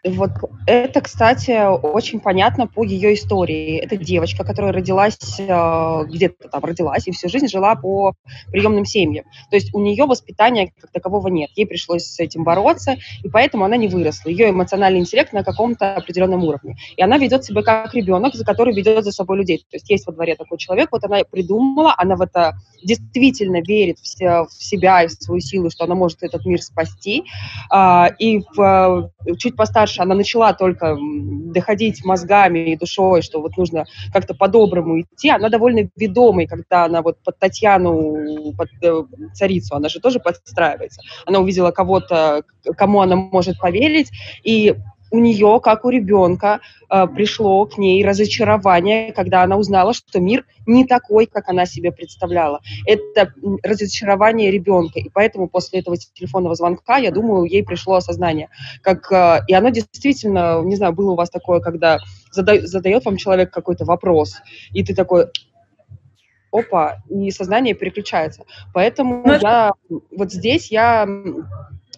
[0.06, 0.32] Вот
[0.68, 3.78] это, кстати, очень понятно по ее истории.
[3.78, 8.14] Это девочка, которая родилась, э, где-то там родилась и всю жизнь жила по
[8.52, 9.24] приемным семьям.
[9.50, 11.52] То есть у нее воспитания как такового нет.
[11.56, 14.30] Ей пришлось с этим бороться, и поэтому она не выросла.
[14.30, 16.76] Ее эмоциональный интеллект на каком-то определенном уровне.
[16.98, 19.60] И она ведет себя как ребенок, за который ведет за собой людей.
[19.60, 24.00] То есть есть во дворе такой человек, вот она придумала, она в это действительно верит
[24.00, 27.24] в, себя и в свою силу, что она может этот мир спасти.
[27.70, 33.58] А, и в, чуть постарше дальше она начала только доходить мозгами и душой, что вот
[33.58, 39.04] нужно как-то по-доброму идти, она довольно ведомой, когда она вот под Татьяну, под э,
[39.34, 41.02] царицу, она же тоже подстраивается.
[41.26, 42.44] Она увидела кого-то,
[42.78, 44.12] кому она может поверить,
[44.44, 44.76] и
[45.14, 50.44] у нее, как у ребенка, э, пришло к ней разочарование, когда она узнала, что мир
[50.66, 52.62] не такой, как она себе представляла.
[52.88, 58.50] Это разочарование ребенка, и поэтому после этого телефонного звонка, я думаю, ей пришло осознание.
[58.82, 62.00] Как, э, и оно действительно, не знаю, было у вас такое, когда
[62.32, 64.38] задает, задает вам человек какой-то вопрос,
[64.72, 65.28] и ты такой,
[66.52, 68.46] опа, и сознание переключается.
[68.74, 69.34] Поэтому Но...
[69.34, 69.72] Ну, я
[70.18, 71.08] вот здесь я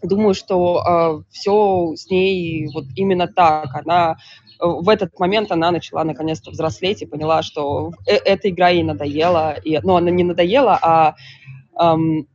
[0.07, 3.75] думаю, что э, все с ней вот именно так.
[3.75, 4.17] Она
[4.59, 9.55] в этот момент она начала наконец-то взрослеть и поняла, что э эта игра ей надоела.
[9.63, 11.15] И, ну, она не надоела, а
[11.79, 12.27] эм,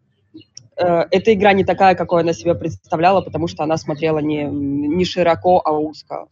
[0.77, 5.05] э, эта игра не такая, какой она себе представляла, потому что она смотрела не, не
[5.05, 6.27] широко, а узко.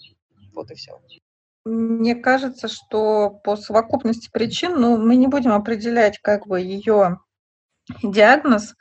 [0.54, 0.92] Вот и все.
[1.64, 7.18] Мне кажется, что по совокупности причин, ну, мы не будем определять как бы ее
[8.02, 8.74] диагноз,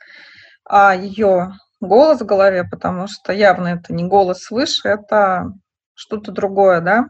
[0.64, 5.52] а ее голос в голове, потому что явно это не голос свыше, это
[5.94, 7.06] что-то другое, да,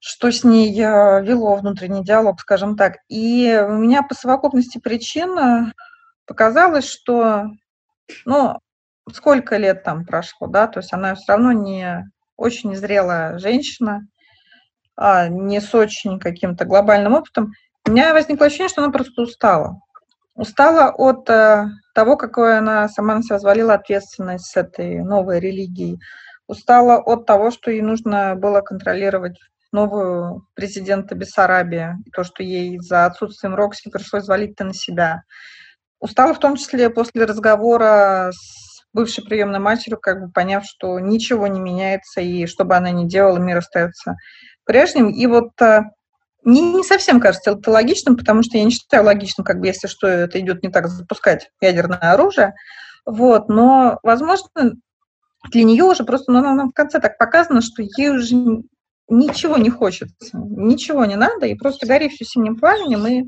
[0.00, 2.98] что с ней э, вело внутренний диалог, скажем так.
[3.08, 5.72] И у меня по совокупности причин э,
[6.26, 7.46] показалось, что,
[8.24, 8.58] ну,
[9.12, 12.04] сколько лет там прошло, да, то есть она все равно не
[12.36, 14.06] очень зрелая женщина,
[14.96, 17.52] а не с очень каким-то глобальным опытом.
[17.86, 19.80] У меня возникло ощущение, что она просто устала.
[20.34, 25.98] Устала от э, того, какой она сама на себя взвалила ответственность с этой новой религией.
[26.46, 29.38] устала от того, что ей нужно было контролировать
[29.72, 35.22] новую президента Бессарабии, то, что ей за отсутствием Рокси пришлось валить-то на себя.
[35.98, 41.46] Устала в том числе после разговора с бывшей приемной матерью, как бы поняв, что ничего
[41.46, 44.16] не меняется, и что бы она ни делала, мир остается
[44.64, 45.08] прежним.
[45.08, 45.80] И вот э,
[46.46, 49.88] не, не совсем кажется это логичным, потому что я не считаю логичным, как бы, если
[49.88, 52.54] что, это идет не так, запускать ядерное оружие.
[53.04, 54.48] Вот, но, возможно,
[55.50, 58.36] для нее уже просто, ну, она в конце так показано, что ей уже
[59.08, 63.24] ничего не хочется, ничего не надо, и просто гори все синим пламенем, и,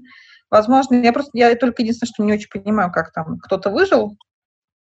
[0.51, 4.17] возможно, я просто, я только единственное, что не очень понимаю, как там кто-то выжил,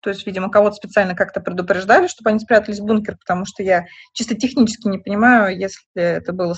[0.00, 3.86] то есть, видимо, кого-то специально как-то предупреждали, чтобы они спрятались в бункер, потому что я
[4.12, 6.54] чисто технически не понимаю, если это было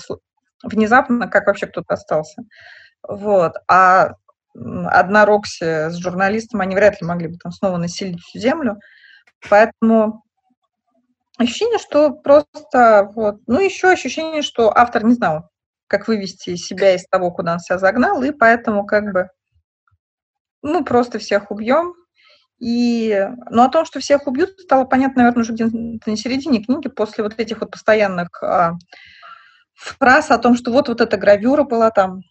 [0.63, 2.43] внезапно, как вообще кто-то остался.
[3.07, 3.53] Вот.
[3.67, 4.15] А
[4.53, 8.79] одна Рокси с журналистом, они вряд ли могли бы там снова населить всю землю.
[9.49, 10.23] Поэтому
[11.37, 15.49] ощущение, что просто вот, ну еще ощущение, что автор не знал,
[15.87, 19.29] как вывести себя из того, куда он себя загнал, и поэтому как бы
[20.61, 21.95] ну просто всех убьем.
[22.59, 26.89] И, ну, о том, что всех убьют, стало понятно, наверное, уже где-то на середине книги,
[26.89, 28.73] после вот этих вот постоянных а,
[29.81, 32.21] фраз о том, что вот, вот эта гравюра была там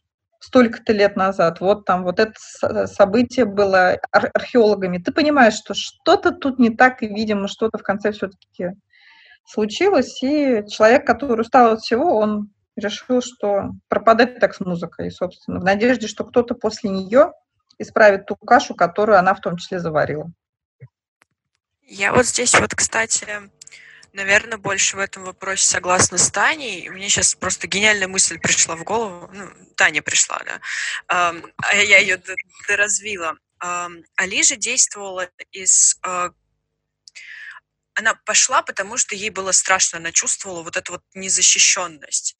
[0.40, 4.98] столько-то лет назад, вот там вот это событие было ар- археологами.
[4.98, 8.70] Ты понимаешь, что что-то тут не так, и, видимо, что-то в конце все-таки
[9.44, 15.60] случилось, и человек, который устал от всего, он решил, что пропадать так с музыкой, собственно,
[15.60, 17.32] в надежде, что кто-то после нее
[17.78, 20.30] исправит ту кашу, которую она в том числе заварила.
[21.86, 23.26] Я вот здесь вот, кстати,
[24.12, 26.88] наверное, больше в этом вопросе согласна с Таней.
[26.88, 29.30] Мне сейчас просто гениальная мысль пришла в голову.
[29.32, 30.60] Ну, Таня пришла, да.
[31.08, 32.20] А я ее
[32.68, 33.36] доразвила.
[34.16, 36.30] Али же действовала из а,
[38.00, 42.36] она пошла, потому что ей было страшно, она чувствовала вот эту вот незащищенность.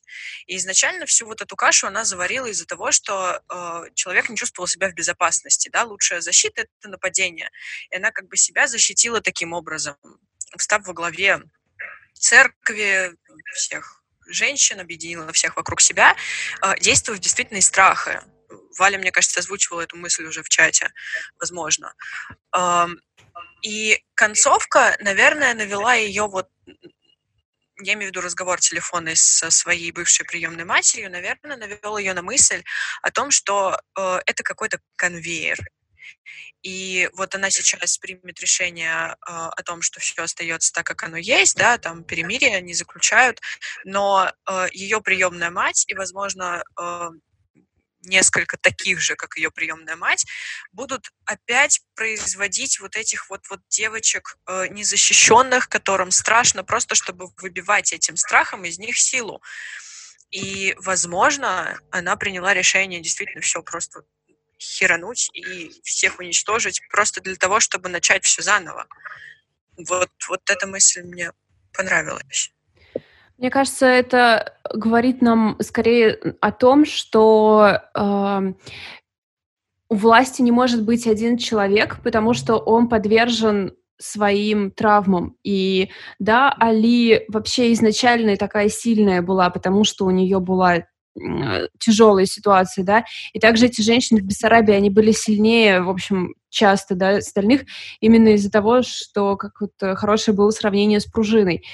[0.47, 4.67] И изначально всю вот эту кашу она заварила из-за того, что э, человек не чувствовал
[4.67, 7.51] себя в безопасности, да, лучшая защита— это нападение.
[7.91, 9.97] И она как бы себя защитила таким образом,
[10.57, 11.43] встав во главе
[12.21, 13.17] церкви,
[13.55, 16.17] всех женщин, объединила всех вокруг себя,
[16.61, 18.25] а, действуя действительно из страха.
[18.79, 20.93] Валя, мне кажется, озвучивала эту мысль уже в чате,
[21.39, 21.95] возможно.
[23.63, 26.49] И концовка, наверное, навела ее вот
[27.83, 32.23] я имею в виду разговор телефонный со своей бывшей приемной матерью, наверное, навел ее на
[32.23, 32.63] мысль
[33.03, 35.59] о том, что э, это какой-то конвейер,
[36.63, 41.17] и вот она сейчас примет решение э, о том, что все остается так, как оно
[41.17, 43.41] есть, да, там перемирие они заключают,
[43.85, 47.09] но э, ее приемная мать и, возможно, э,
[48.03, 50.27] несколько таких же, как ее приемная мать,
[50.73, 57.93] будут опять производить вот этих вот, вот девочек э, незащищенных, которым страшно, просто чтобы выбивать
[57.93, 59.43] этим страхом из них силу.
[60.31, 64.03] И, возможно, она приняла решение действительно все просто
[64.61, 68.87] херануть и всех уничтожить просто для того, чтобы начать все заново.
[69.77, 71.33] Вот, вот эта мысль мне
[71.73, 72.53] понравилась.
[73.39, 78.53] Мне кажется, это говорит нам скорее о том, что э,
[79.89, 85.37] у власти не может быть один человек, потому что он подвержен своим травмам.
[85.43, 90.85] И да, Али вообще изначально такая сильная была, потому что у нее была
[91.79, 96.95] тяжелые ситуации, да, и также эти женщины в Бессарабии, они были сильнее, в общем, часто,
[96.95, 97.63] да, остальных,
[98.01, 101.65] именно из-за того, что как вот э, хорошее было сравнение с пружиной.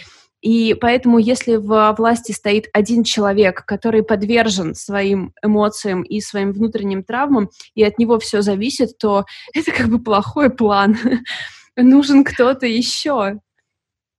[0.43, 7.03] И поэтому, если в власти стоит один человек, который подвержен своим эмоциям и своим внутренним
[7.03, 9.25] травмам, и от него все зависит, то
[9.55, 10.97] это как бы плохой план.
[11.77, 13.41] Нужен кто-то еще.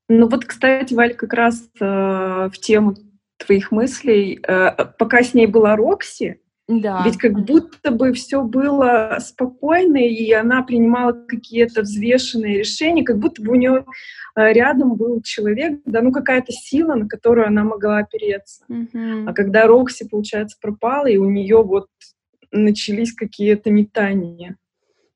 [0.10, 2.96] Ну вот, кстати, Валь, как раз э, в тему
[3.38, 7.02] твоих мыслей, э, пока с ней была Рокси, да.
[7.06, 13.42] Ведь как будто бы все было спокойно, и она принимала какие-то взвешенные решения, как будто
[13.42, 13.86] бы у нее
[14.36, 18.66] э, рядом был человек, да, ну какая-то сила, на которую она могла опереться.
[18.70, 19.30] Mm-hmm.
[19.30, 21.88] А когда Рокси, получается, пропала, и у нее вот
[22.52, 24.58] начались какие-то метания.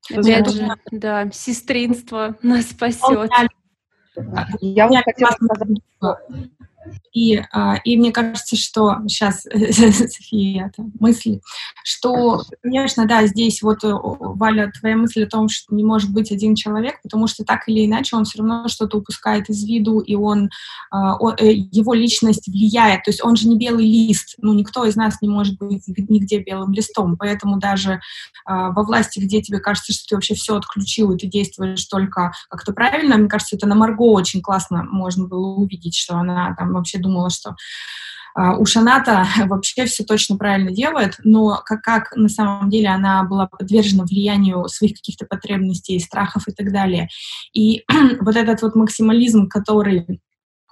[0.09, 3.29] Опять же, да, сестринство нас спасет.
[4.61, 5.77] Я вот хотела сказать,
[7.13, 11.41] И, а, и мне кажется, что сейчас, София, это мысли,
[11.83, 16.31] что, конечно, да, здесь вот, э, Валя, твоя мысль о том, что не может быть
[16.31, 20.15] один человек, потому что так или иначе он все равно что-то упускает из виду, и
[20.15, 20.49] он,
[20.89, 23.03] а, э, его личность влияет.
[23.03, 26.39] То есть он же не белый лист, ну, никто из нас не может быть нигде
[26.39, 27.99] белым листом, поэтому даже
[28.45, 32.31] а, во власти, где тебе кажется, что ты вообще все отключил, и ты действуешь только
[32.49, 36.70] как-то правильно, мне кажется, это на Марго очень классно можно было увидеть, что она там
[36.73, 37.55] вообще думала, что
[38.33, 43.23] а, у Шаната вообще все точно правильно делает, но как, как на самом деле она
[43.23, 47.09] была подвержена влиянию своих каких-то потребностей, страхов и так далее.
[47.53, 47.83] И
[48.21, 50.21] вот этот вот максимализм, который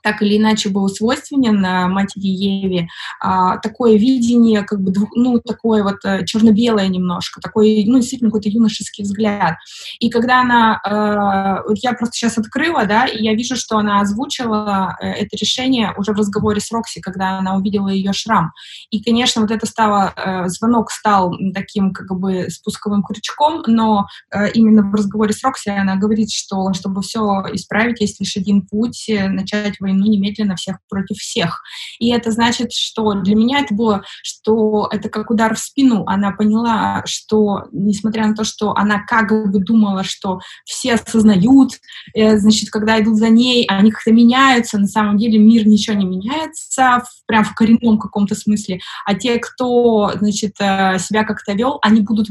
[0.03, 2.87] так или иначе был свойственен э, матери Еве,
[3.19, 8.49] а, такое видение, как бы, ну, такое вот э, черно-белое немножко, такой, ну, действительно, какой-то
[8.49, 9.55] юношеский взгляд.
[9.99, 14.95] И когда она, э, я просто сейчас открыла, да, и я вижу, что она озвучила
[14.99, 18.51] это решение уже в разговоре с Рокси, когда она увидела ее шрам.
[18.89, 20.13] И, конечно, вот это стало,
[20.47, 24.07] звонок стал таким, как бы, спусковым крючком, но
[24.53, 29.09] именно в разговоре с Рокси она говорит, что чтобы все исправить, есть лишь один путь,
[29.09, 31.61] начать войну немедленно всех против всех.
[31.99, 36.03] И это значит, что для меня это было, что это как удар в спину.
[36.07, 41.71] Она поняла, что несмотря на то, что она как бы думала, что все осознают,
[42.13, 46.05] э, значит, когда идут за ней, они как-то меняются, на самом деле мир ничего не
[46.05, 48.79] меняется, прям в коренном каком-то смысле.
[49.05, 52.27] А те, кто, значит, э, себя как-то вел, они будут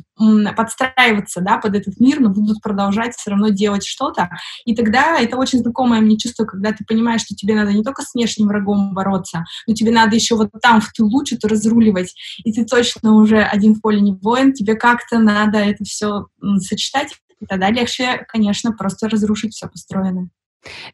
[0.57, 4.31] подстраиваться, да, под этот мир, но будут продолжать все равно делать что-то.
[4.65, 7.83] И тогда это очень знакомое мне чувство, когда ты понимаешь, что тебе тебе надо не
[7.83, 12.15] только с внешним врагом бороться, но тебе надо еще вот там в тылу что-то разруливать,
[12.45, 16.27] и ты точно уже один в поле не воин, тебе как-то надо это все
[16.59, 20.29] сочетать, и тогда легче, конечно, просто разрушить все построенное.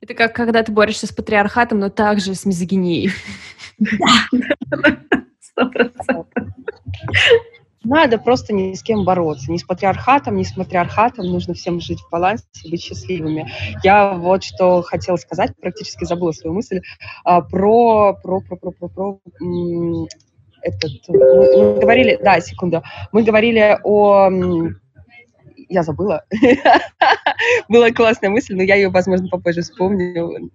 [0.01, 3.11] Это как когда ты борешься с патриархатом, но также с мизогинией.
[3.79, 4.29] Да,
[5.41, 6.27] сто процентов.
[7.85, 9.53] Надо просто ни с кем бороться.
[9.53, 11.27] Ни с патриархатом, ни с матриархатом.
[11.27, 13.51] Нужно всем жить в балансе, быть счастливыми.
[13.83, 16.81] Я вот что хотела сказать, практически забыла свою мысль,
[17.25, 19.21] а, про, про, про, про, про, про
[20.63, 22.83] этот, мы, мы говорили, да, секунду,
[23.13, 24.31] мы говорили о
[25.69, 26.25] я забыла.
[27.69, 30.51] Была классная мысль, но я ее, возможно, попозже вспомню.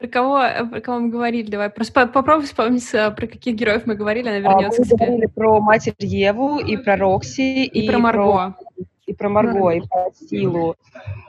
[0.00, 1.50] Про кого, э, про кого мы говорили?
[1.50, 4.80] Давай просто попробуй вспомнить, э, про каких героев мы говорили, она вернется.
[4.80, 7.64] А, мы говорили про Матерь Еву и про Рокси.
[7.64, 8.32] И, и про Марго.
[8.32, 8.56] Про,
[9.04, 9.70] и про Марго, Марго.
[9.76, 10.76] и про Силу.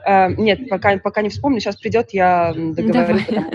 [0.06, 3.20] Э, нет, пока, пока не вспомню, сейчас придет, я договорю.
[3.26, 3.52] Потому,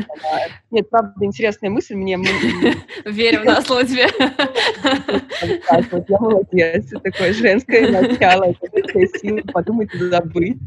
[0.71, 2.19] нет, правда, интересная мысль мне.
[3.07, 4.09] Верим на слово тебе.
[5.71, 10.59] Я молодец, такое женское начало, женская сила, подумайте, забыть.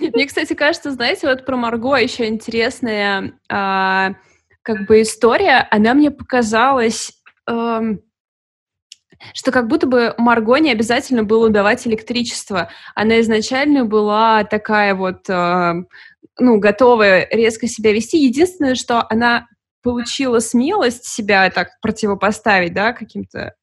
[0.00, 4.14] Мне, кстати, кажется, знаете, вот про Марго еще интересная а,
[4.62, 5.66] как бы история.
[5.70, 7.12] Она мне показалась,
[7.46, 8.00] эм,
[9.34, 12.70] что как будто бы Марго не обязательно было давать электричество.
[12.94, 15.74] Она изначально была такая вот, э,
[16.38, 18.18] ну, готовая резко себя вести.
[18.18, 19.46] Единственное, что она
[19.82, 23.54] получила смелость себя так противопоставить, да, каким-то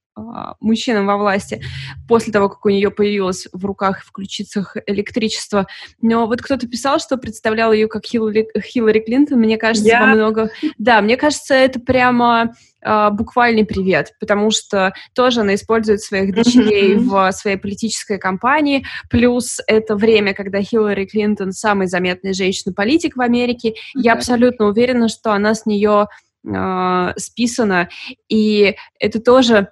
[0.59, 1.61] мужчинам во власти
[2.07, 5.67] после того, как у нее появилось в руках в ключицах электричество.
[6.01, 9.39] Но вот кто-то писал, что представлял ее как Хиллари, Хиллари Клинтон.
[9.39, 10.05] Мне кажется, Я...
[10.07, 10.51] много...
[10.77, 16.95] Да, мне кажется, это прямо э, буквальный привет, потому что тоже она использует своих дочерей
[16.95, 18.85] в своей политической кампании.
[19.09, 23.73] Плюс это время, когда Хиллари Клинтон самый заметный женщина-политик в Америке.
[23.95, 26.07] Я абсолютно уверена, что она с нее
[26.45, 27.89] э, списана.
[28.27, 29.69] И это тоже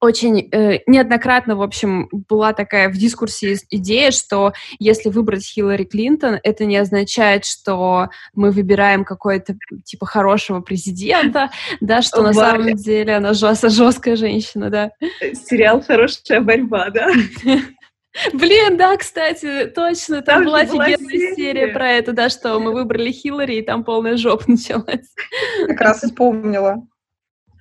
[0.00, 6.38] очень э, неоднократно, в общем, была такая в дискурсе идея, что если выбрать Хиллари Клинтон,
[6.42, 13.16] это не означает, что мы выбираем какой-то типа хорошего президента, да, что на самом деле
[13.16, 14.90] она жесткая женщина, да.
[15.20, 17.08] Сериал «Хорошая борьба», да?
[18.32, 21.34] Блин, да, кстати, точно, там, там была офигенная серия.
[21.36, 25.12] серия про это, да, что мы выбрали Хиллари, и там полная жопа началась.
[25.66, 26.82] Как раз вспомнила.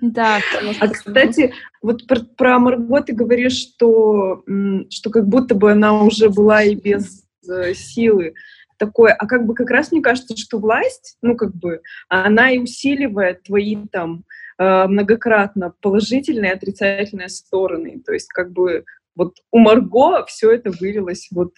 [0.01, 0.39] Да.
[0.79, 4.43] А, кстати, вот про, про Марго ты говоришь, что,
[4.89, 8.33] что как будто бы она уже была и без э, силы
[8.77, 12.59] такое, а как бы как раз мне кажется, что власть, ну как бы, она и
[12.59, 14.23] усиливает твои там
[14.57, 18.01] э, многократно положительные и отрицательные стороны.
[18.05, 18.85] То есть как бы
[19.15, 21.53] вот у Марго все это вылилось вот,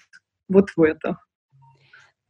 [0.47, 1.17] вот в это.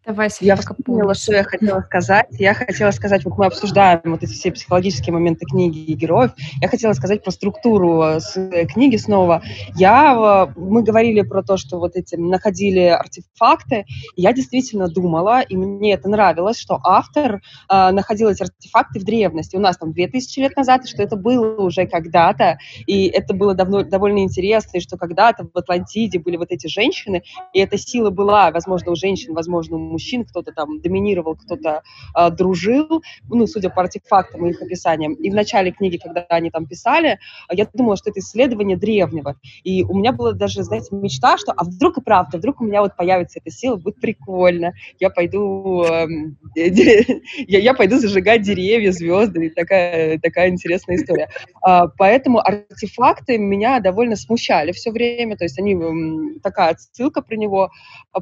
[0.06, 2.28] Давай, я вспомнила, что я хотела сказать.
[2.32, 6.32] Я хотела сказать, вот мы обсуждаем вот эти все психологические моменты книги и героев.
[6.62, 9.44] Я хотела сказать про структуру э, с, э, книги снова.
[9.76, 13.86] Я, э, мы говорили про то, что вот эти находили артефакты.
[14.16, 19.58] Я действительно думала, и мне это нравилось, что автор э, находил эти артефакты в древности.
[19.58, 23.54] У нас там 2000 лет назад, и что это было уже когда-то, и это было
[23.54, 27.22] давно, довольно интересно, и что когда-то в Атлантиде были вот эти женщины,
[27.52, 31.84] и эта сила была, возможно, у женщин, возможно, у мужчин, кто-то там доминировал, кто-то
[32.18, 35.14] э, дружил, ну, судя по артефактам и их описаниям.
[35.14, 37.20] И в начале книги, когда они там писали,
[37.52, 39.36] я думала, что это исследование древнего.
[39.64, 42.82] И у меня была даже, знаете, мечта, что а вдруг и правда, вдруг у меня
[42.82, 44.74] вот появится эта сила, будет прикольно.
[45.00, 46.08] Я пойду, э,
[46.56, 51.30] я, я пойду зажигать деревья, звезды, и такая, такая интересная история.
[51.62, 57.70] А, поэтому артефакты меня довольно смущали все время, то есть они, такая отсылка про него,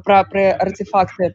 [0.04, 1.34] про, про артефакты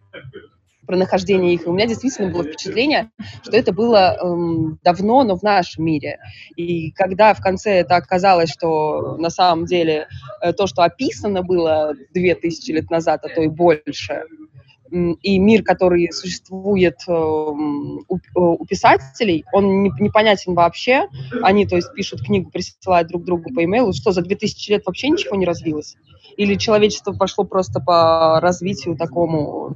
[0.85, 1.65] про нахождение их.
[1.65, 3.09] И у меня действительно было впечатление,
[3.41, 6.19] что это было эм, давно, но в нашем мире.
[6.55, 10.07] И когда в конце это оказалось, что на самом деле
[10.41, 14.23] э, то, что описано было 2000 лет назад, а то и больше,
[14.93, 21.07] и мир, который существует э, у, у писателей, он не, непонятен вообще.
[21.41, 23.93] Они, то есть, пишут книгу, присылают друг другу по имейлу.
[23.93, 25.95] Что, за 2000 лет вообще ничего не развилось?
[26.37, 29.73] Или человечество пошло просто по развитию такому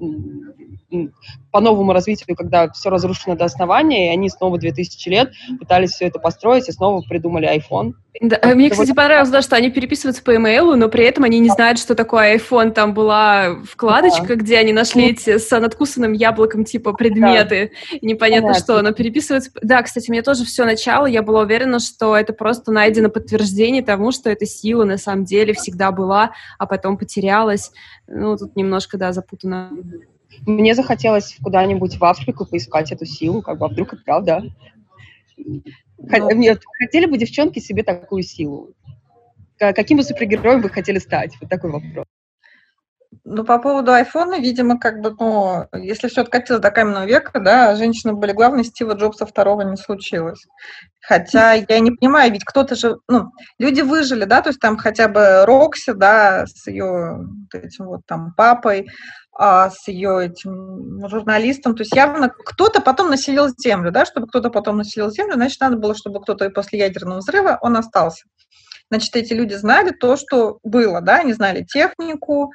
[1.52, 6.06] по новому развитию, когда все разрушено до основания, и они снова 2000 лет пытались все
[6.06, 7.94] это построить и снова придумали iPhone.
[8.20, 11.40] Да, это мне, кстати, понравилось, да, что они переписываются по имейлу, но при этом они
[11.40, 12.72] не знают, что такое iPhone.
[12.72, 14.36] Там была вкладочка, да.
[14.36, 17.72] где они нашли ну, эти с надкусанным яблоком типа предметы.
[17.92, 17.98] Да.
[18.02, 18.64] Непонятно Понятно.
[18.64, 19.52] что, но переписываются...
[19.62, 24.12] Да, кстати, мне тоже все начало, я была уверена, что это просто найдено подтверждение тому,
[24.12, 27.72] что эта сила на самом деле всегда была, а потом потерялась.
[28.08, 29.72] Ну, тут немножко, да, запутано.
[30.46, 34.44] Мне захотелось куда-нибудь в Африку поискать эту силу, как бы, а вдруг и правда.
[35.38, 35.62] Но...
[35.98, 36.56] Ну.
[36.80, 38.74] Хотели бы девчонки себе такую силу?
[39.58, 41.34] Каким бы супергероем вы хотели стать?
[41.42, 42.06] Вот такой вопрос.
[43.24, 47.76] Ну, по поводу айфона, видимо, как бы, ну, если все откатилось до каменного века, да,
[47.76, 50.46] женщины были главной, Стива Джобса второго не случилось.
[51.02, 55.08] Хотя я не понимаю, ведь кто-то же, ну, люди выжили, да, то есть там хотя
[55.08, 58.88] бы Рокси, да, с ее вот этим вот там папой,
[59.40, 64.50] а, с ее этим журналистом, то есть явно кто-то потом населил землю, да, чтобы кто-то
[64.50, 68.26] потом населил землю, значит, надо было, чтобы кто-то после ядерного взрыва он остался.
[68.90, 72.52] Значит, эти люди знали то, что было, да, они знали технику,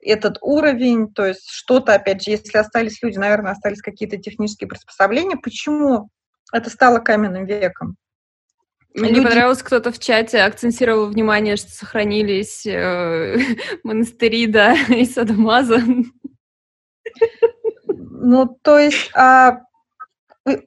[0.00, 5.36] этот уровень, то есть что-то, опять же, если остались люди, наверное, остались какие-то технические приспособления.
[5.36, 6.10] Почему
[6.52, 7.96] это стало каменным веком?
[8.96, 9.24] Мне люди...
[9.24, 13.36] понравилось, кто-то в чате акцентировал внимание, что сохранились э,
[13.84, 15.82] монастыри, да, и Садомаза.
[17.98, 19.60] Ну, то есть а,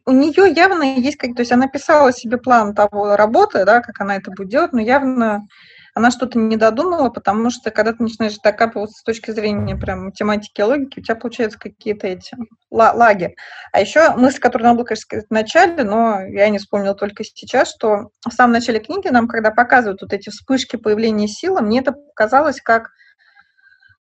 [0.06, 4.00] у нее явно есть, как, то есть она писала себе план того работы, да, как
[4.00, 5.48] она это будет делать, но явно
[5.94, 10.62] она что-то не додумала, потому что когда ты начинаешь докапываться с точки зрения прям математики
[10.62, 12.36] и логики, у тебя получаются какие-то эти
[12.72, 13.36] лаги.
[13.72, 17.24] А еще мысль, которую надо было, конечно, сказать в начале, но я не вспомнила только
[17.24, 21.80] сейчас, что в самом начале книги нам, когда показывают вот эти вспышки появления силы, мне
[21.80, 22.92] это показалось как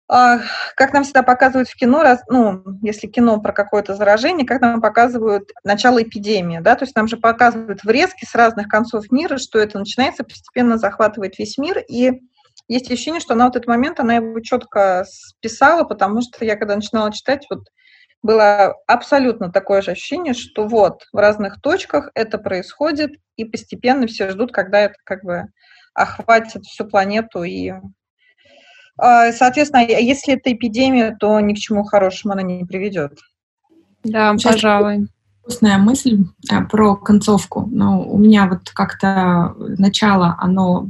[0.09, 4.81] как нам всегда показывают в кино, раз, ну, если кино про какое-то заражение, как нам
[4.81, 9.59] показывают начало эпидемии, да, то есть нам же показывают врезки с разных концов мира, что
[9.59, 12.21] это начинается, постепенно захватывает весь мир, и
[12.67, 16.75] есть ощущение, что на вот этот момент она его четко списала, потому что я когда
[16.75, 17.67] начинала читать, вот
[18.23, 24.31] было абсолютно такое же ощущение, что вот в разных точках это происходит, и постепенно все
[24.31, 25.43] ждут, когда это как бы
[25.93, 27.81] охватит всю планету и а,
[29.01, 33.19] соответственно, если это эпидемия, то ни к чему хорошему она не приведет.
[34.03, 35.07] Да, Сейчас пожалуй.
[35.43, 37.67] Грустная мысль э, про концовку.
[37.71, 40.87] Но у меня вот как-то начало, оно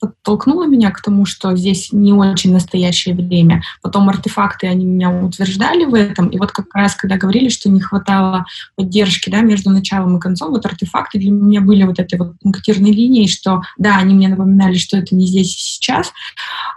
[0.00, 3.62] подтолкнуло меня к тому, что здесь не очень настоящее время.
[3.82, 6.28] Потом артефакты, они меня утверждали в этом.
[6.28, 8.46] И вот как раз, когда говорили, что не хватало
[8.76, 12.90] поддержки да, между началом и концом, вот артефакты для меня были вот этой вот пунктирной
[12.90, 16.12] линией, что да, они мне напоминали, что это не здесь и сейчас.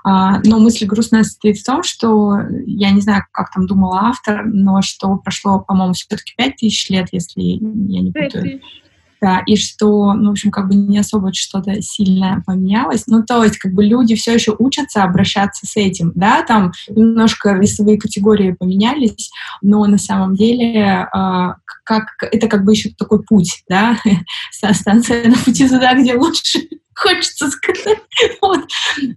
[0.03, 4.45] А, но мысль грустная состоит в том, что я не знаю, как там думал автор,
[4.45, 8.61] но что прошло, по-моему, все-таки пять тысяч лет, если я не путаю
[9.23, 13.07] да, и что, ну, в общем, как бы не особо что-то сильно поменялось.
[13.07, 17.53] Ну, то есть, как бы люди все еще учатся обращаться с этим, да, там немножко
[17.53, 21.47] весовые категории поменялись, но на самом деле э,
[21.85, 23.97] как, это как бы еще такой путь, да,
[24.73, 26.59] станция на пути туда, где лучше.
[26.95, 27.99] Хочется сказать.
[28.41, 28.59] Вот.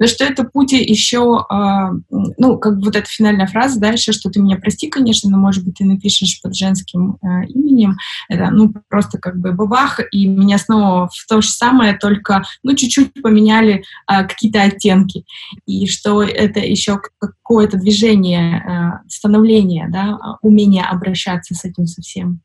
[0.01, 4.41] Но что это путь еще, э, ну, как вот эта финальная фраза дальше, что ты
[4.41, 7.97] меня прости, конечно, но, может быть, ты напишешь под женским э, именем.
[8.29, 12.74] Это, ну, просто как бы бабах, и меня снова в то же самое, только, ну,
[12.74, 15.24] чуть-чуть поменяли э, какие-то оттенки.
[15.66, 22.41] И что это еще какое-то движение, становление, да, умение обращаться с этим совсем.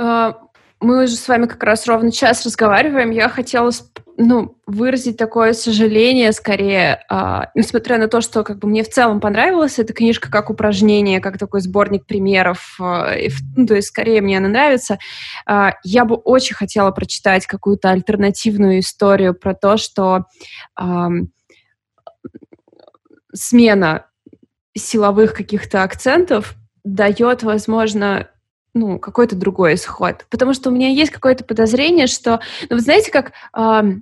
[0.00, 0.32] А,
[0.80, 3.10] мы уже с вами как раз ровно час разговариваем.
[3.10, 3.70] Я хотела
[4.20, 9.20] ну, выразить такое сожаление скорее, а, несмотря на то, что как бы мне в целом
[9.20, 14.20] понравилась эта книжка как упражнение, как такой сборник примеров, а, и, ну, то есть скорее
[14.20, 14.98] мне она нравится.
[15.46, 20.24] А, я бы очень хотела прочитать какую-то альтернативную историю про то, что
[20.74, 21.10] а,
[23.32, 24.06] смена
[24.76, 28.28] силовых каких-то акцентов дает, возможно,
[28.74, 30.26] ну, какой-то другой исход.
[30.30, 33.98] Потому что у меня есть какое-то подозрение, что, ну, вы знаете, как э,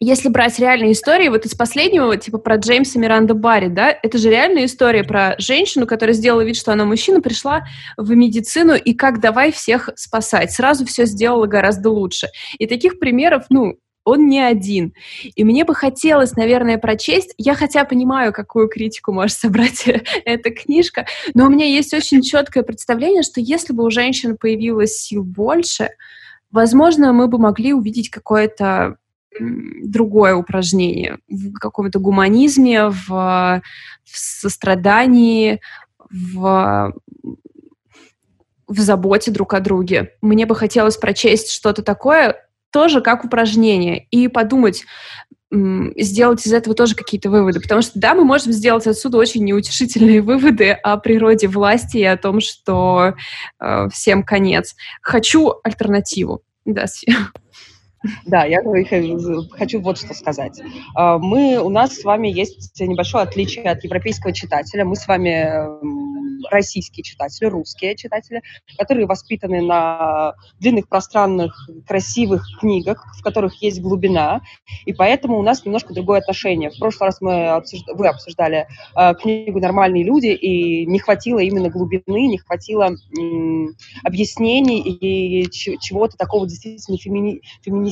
[0.00, 4.28] если брать реальные истории, вот из последнего, типа про Джеймса Миранда Барри, да, это же
[4.28, 7.64] реальная история про женщину, которая сделала вид, что она мужчина, пришла
[7.96, 10.52] в медицину и как давай всех спасать.
[10.52, 12.28] Сразу все сделала гораздо лучше.
[12.58, 14.94] И таких примеров, ну, он не один.
[15.34, 17.34] И мне бы хотелось, наверное, прочесть.
[17.38, 19.88] Я хотя понимаю, какую критику может собрать
[20.24, 24.98] эта книжка, но у меня есть очень четкое представление, что если бы у женщин появилось
[24.98, 25.90] сил больше,
[26.50, 28.96] возможно, мы бы могли увидеть какое-то
[29.40, 33.62] другое упражнение в каком-то гуманизме, в, в
[34.04, 35.60] сострадании,
[36.08, 36.94] в
[38.66, 40.12] в заботе друг о друге.
[40.22, 44.84] Мне бы хотелось прочесть что-то такое, тоже как упражнение и подумать,
[45.52, 47.60] сделать из этого тоже какие-то выводы.
[47.60, 52.16] Потому что, да, мы можем сделать отсюда очень неутешительные выводы о природе власти и о
[52.16, 53.14] том, что
[53.60, 54.74] э, всем конец.
[55.02, 56.42] Хочу альтернативу.
[56.64, 56.86] Да,
[58.26, 58.62] Да, я
[59.50, 60.60] хочу вот что сказать.
[60.94, 64.84] А, мы, у нас с вами есть небольшое отличие от европейского читателя.
[64.84, 68.42] Мы с вами российские читатели, русские читатели,
[68.78, 71.54] которые воспитаны на длинных, пространных,
[71.86, 74.42] красивых книгах, в которых есть глубина,
[74.84, 76.70] и поэтому у нас немножко другое отношение.
[76.70, 77.86] В прошлый раз мы обсужд...
[77.94, 84.80] вы обсуждали э, книгу «Нормальные люди», и не хватило именно глубины, не хватило м, объяснений
[84.80, 87.40] и чего-то такого действительно фемини...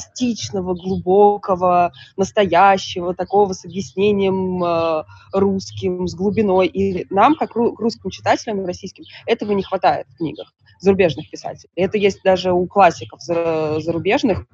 [0.03, 6.66] феминистичного, глубокого, настоящего, такого с объяснением э, русским, с глубиной.
[6.66, 11.70] И нам, как ру- русским читателям, российским этого не хватает в книгах зарубежных писателей.
[11.76, 14.46] Это есть даже у классиков зарубежных,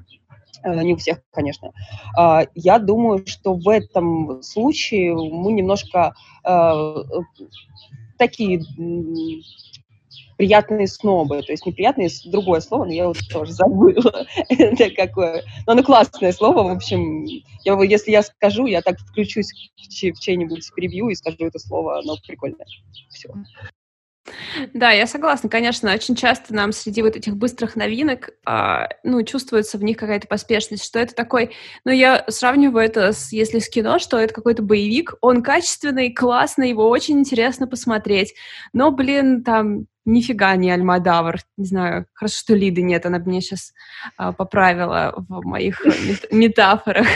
[0.63, 1.73] э, не у всех, конечно.
[2.17, 6.95] А, я думаю, что в этом случае мы немножко э,
[8.19, 8.63] такие
[10.39, 11.43] приятные снобы.
[11.43, 14.27] То есть неприятные, другое слово, но я вот тоже забыла.
[14.49, 15.45] Это какое.
[15.67, 17.25] Но оно классное слово, в общем.
[17.65, 22.17] Я, если я скажу, я так включусь в чей-нибудь превью и скажу это слово, оно
[22.25, 22.67] прикольное.
[23.11, 23.31] Все.
[24.75, 25.49] Да, я согласна.
[25.49, 30.29] Конечно, очень часто нам среди вот этих быстрых новинок, а, ну, чувствуется в них какая-то
[30.29, 31.51] поспешность, что это такой,
[31.85, 36.69] ну, я сравниваю это с, если с кино, что это какой-то боевик, он качественный, классный,
[36.69, 38.35] его очень интересно посмотреть,
[38.73, 41.39] но, блин, там нифига не Альмадавр.
[41.57, 43.73] Не знаю, хорошо, что Лиды нет, она меня сейчас
[44.17, 45.81] а, поправила в моих
[46.31, 47.07] метафорах.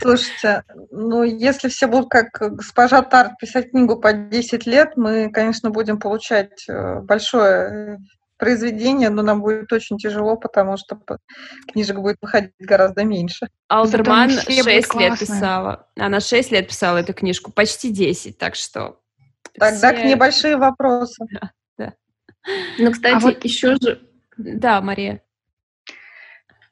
[0.00, 5.70] Слушайте, ну, если все будут как госпожа Тарт писать книгу по 10 лет, мы, конечно,
[5.70, 7.98] будем получать э, большое
[8.38, 10.98] произведение, но нам будет очень тяжело, потому что
[11.72, 13.48] книжек будет выходить гораздо меньше.
[13.68, 15.88] Алдерман 6 лет писала.
[15.96, 19.00] Она 6 лет писала эту книжку, почти 10, так что...
[19.58, 20.02] Тогда все...
[20.02, 21.24] к небольшие вопросы.
[21.32, 21.52] Да.
[22.78, 23.44] Ну, кстати, а вот...
[23.44, 24.00] еще же...
[24.36, 25.22] Да, Мария.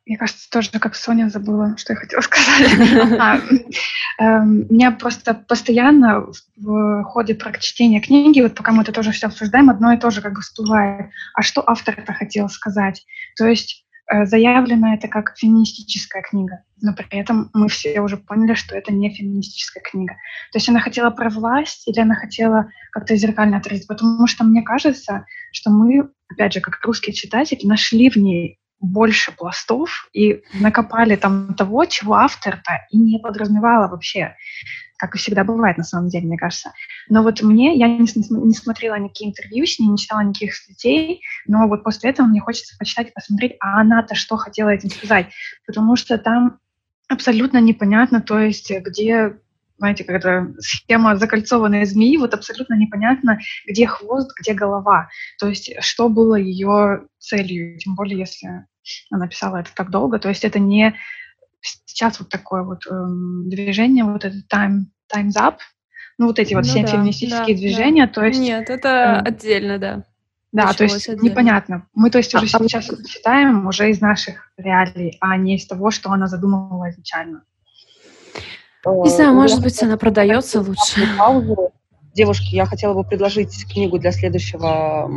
[0.07, 3.19] Мне кажется, тоже как Соня забыла, что я хотела сказать.
[3.19, 3.41] А,
[4.19, 9.71] эм, меня просто постоянно в ходе прочтения книги, вот пока мы это тоже все обсуждаем,
[9.71, 11.11] одно и то же как бы всплывает.
[11.33, 13.07] А что автор это хотел сказать?
[13.37, 18.53] То есть Э, заявлено это как феминистическая книга, но при этом мы все уже поняли,
[18.53, 20.15] что это не феминистическая книга.
[20.53, 24.63] То есть она хотела про власть или она хотела как-то зеркально отразить, потому что мне
[24.63, 31.17] кажется, что мы, опять же, как русские читатели, нашли в ней больше пластов и накопали
[31.17, 34.35] там того, чего автор-то и не подразумевала вообще
[34.97, 36.73] как и всегда бывает, на самом деле, мне кажется.
[37.09, 41.23] Но вот мне, я не, не смотрела никакие интервью с ней, не читала никаких статей,
[41.47, 45.27] но вот после этого мне хочется почитать и посмотреть, а она-то что хотела этим сказать.
[45.67, 46.59] Потому что там
[47.09, 49.39] абсолютно непонятно, то есть где
[49.79, 55.09] знаете, как это схема закольцованной змеи, вот абсолютно непонятно, где хвост, где голова.
[55.39, 58.67] То есть что было ее целью, тем более если
[59.11, 60.19] она писала это так долго.
[60.19, 60.95] То есть это не
[61.61, 65.57] сейчас вот такое вот эм, движение, вот это time, Time's Up,
[66.19, 68.13] ну, вот эти вот ну, все да, феминистические да, движения, да.
[68.13, 68.41] то есть...
[68.41, 68.89] Нет, это
[69.25, 70.05] э, отдельно, да.
[70.53, 71.25] Да, то есть отдельно.
[71.25, 71.89] непонятно.
[71.95, 73.05] Мы, то есть, уже а, сейчас а...
[73.05, 77.43] читаем уже из наших реалий, а не из того, что она задумывала изначально.
[78.87, 81.07] Не знаю, может быть, она продается лучше.
[82.15, 85.11] Девушки, я хотела бы предложить книгу для следующего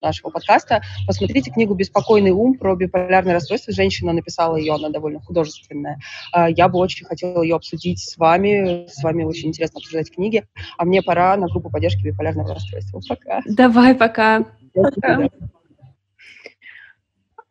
[0.00, 0.82] нашего подкаста.
[1.06, 3.72] Посмотрите книгу «Беспокойный ум» про биполярное расстройство.
[3.72, 5.98] Женщина написала ее, она довольно художественная.
[6.30, 8.86] А, я бы очень хотела ее обсудить с вами.
[8.88, 10.44] С вами очень интересно обсуждать книги.
[10.78, 13.00] А мне пора на группу поддержки биполярного расстройства.
[13.08, 13.40] Пока.
[13.46, 14.44] Давай, пока.
[14.74, 15.28] Пока.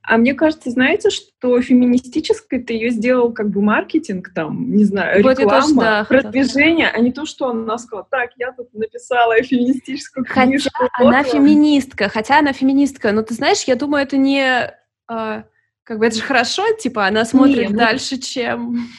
[0.06, 5.24] А мне кажется, знаете, что феминистической ты ее сделал как бы маркетинг, там, не знаю,
[5.24, 9.42] вот реклама, тоже, да, продвижение, а не то, что она сказала, так, я тут написала
[9.42, 10.70] феминистическую книжку.
[10.74, 11.32] Хотя вот она вам.
[11.32, 14.74] феминистка, хотя она феминистка, но ты знаешь, я думаю, это не...
[15.10, 15.44] Э,
[15.84, 17.80] как бы это же хорошо, типа, она смотрит не, ну...
[17.80, 18.90] дальше, чем...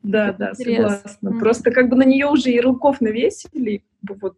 [0.00, 1.28] Да, да, согласна.
[1.28, 1.38] Mm.
[1.40, 4.36] Просто как бы на нее уже ярлыков навесили, вот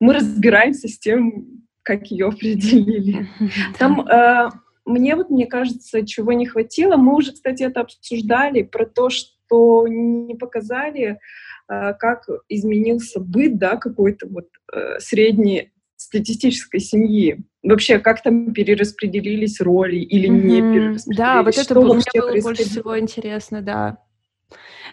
[0.00, 3.28] мы разбираемся с тем, как ее определили.
[3.78, 4.50] Там э,
[4.84, 9.86] мне вот, мне кажется, чего не хватило, мы уже, кстати, это обсуждали, про то, что
[9.88, 11.18] не показали,
[11.66, 17.38] а, как изменился быт, да, какой-то вот э, средней статистической семьи.
[17.62, 20.42] Вообще, как там перераспределились роли или mm-hmm.
[20.42, 21.16] не перераспределились?
[21.16, 23.98] Да, вот это было, мне было больше всего интересно, да.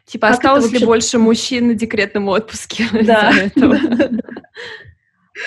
[0.06, 0.80] Типа, как осталось вообще...
[0.80, 2.86] ли больше мужчин на декретном отпуске?
[3.04, 3.34] Да.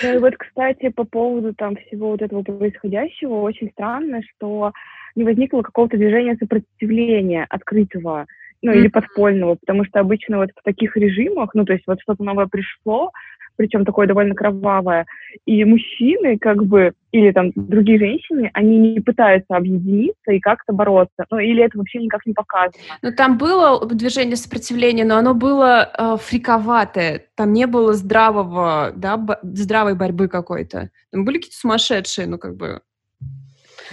[0.03, 4.71] Ну и вот, кстати, по поводу там всего вот этого происходящего, очень странно, что
[5.15, 8.25] не возникло какого-то движения сопротивления открытого,
[8.61, 8.77] ну, mm-hmm.
[8.77, 12.47] или подпольного, потому что обычно вот в таких режимах, ну, то есть вот что-то новое
[12.47, 13.11] пришло,
[13.55, 15.05] причем такое довольно кровавое.
[15.45, 21.25] И мужчины, как бы, или там другие женщины, они не пытаются объединиться и как-то бороться.
[21.29, 22.73] Ну, или это вообще никак не показано.
[23.01, 27.21] Ну, там было движение сопротивления, но оно было э, фриковатое.
[27.35, 30.89] Там не было здравого, да, бо- здравой борьбы какой-то.
[31.11, 32.81] Там были какие-то сумасшедшие, ну, как бы...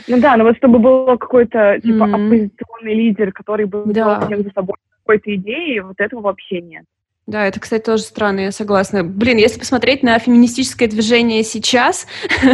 [0.08, 2.26] Ну да, но вот чтобы был какой-то, типа, mm-hmm.
[2.26, 4.26] оппозиционный лидер, который бы да.
[4.28, 6.84] за собой какой-то идеей, вот этого вообще нет.
[7.28, 9.04] Да, это, кстати, тоже странно, я согласна.
[9.04, 12.08] Блин, если посмотреть на феминистическое движение сейчас,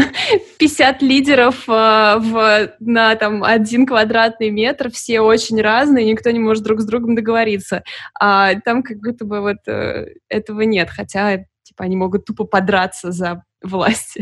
[0.58, 1.72] 50 лидеров э,
[2.18, 7.14] в, на там один квадратный метр, все очень разные, никто не может друг с другом
[7.14, 7.82] договориться.
[8.20, 13.10] А там как будто бы вот э, этого нет, хотя типа они могут тупо подраться
[13.10, 14.18] за власть.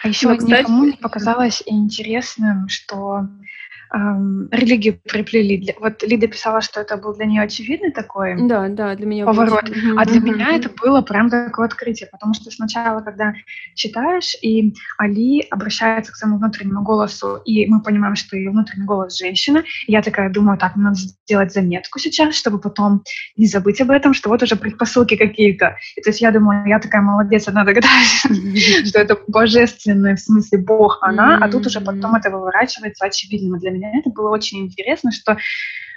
[0.00, 0.60] А еще ну, кстати...
[0.60, 3.26] никому не показалось интересным, что
[3.94, 5.74] эм, религию приплели.
[5.80, 9.68] Вот Лида писала, что это был для нее очевидный такой да, да, для меня поворот,
[9.68, 9.98] был.
[9.98, 13.34] а для меня это было прям такое открытие, потому что сначала, когда
[13.74, 19.18] читаешь, и Али обращается к своему внутреннему голосу, и мы понимаем, что ее внутренний голос
[19.18, 23.02] женщина, я такая думаю, так, надо сделать заметку сейчас, чтобы потом
[23.36, 25.76] не забыть об этом, что вот уже предпосылки какие-то.
[25.96, 28.22] И то есть я думаю, я такая молодец, она догадалась,
[28.88, 33.70] что это божественный, в смысле, Бог она, а тут уже потом это выворачивается очевидно для
[33.70, 35.36] меня меня это было очень интересно, что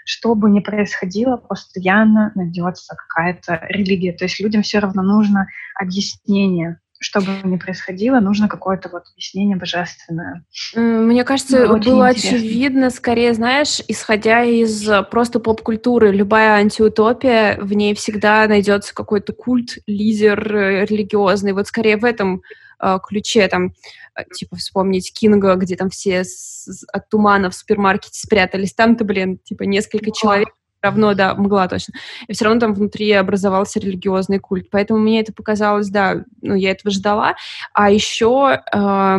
[0.04, 4.14] что бы ни происходило, постоянно найдется какая-то религия.
[4.14, 5.48] То есть людям все равно нужно
[5.80, 6.81] объяснение.
[7.04, 10.46] Что бы ни происходило, нужно какое-то вот объяснение божественное.
[10.76, 12.38] Мне кажется, ну, было интересно.
[12.38, 19.80] очевидно, скорее, знаешь, исходя из просто поп-культуры, любая антиутопия, в ней всегда найдется какой-то культ,
[19.88, 21.54] лидер э, религиозный.
[21.54, 22.44] Вот скорее в этом
[22.80, 23.74] э, ключе, там,
[24.16, 29.40] э, типа, вспомнить Кинга, где там все с, от тумана в супермаркете спрятались, там-то, блин,
[29.44, 30.16] типа, несколько мгла.
[30.16, 30.50] человек,
[30.82, 31.94] равно, да, мгла точно,
[32.28, 36.72] и все равно там внутри образовался религиозный культ, поэтому мне это показалось, да, ну, я
[36.72, 37.36] этого ждала,
[37.74, 39.18] а еще э,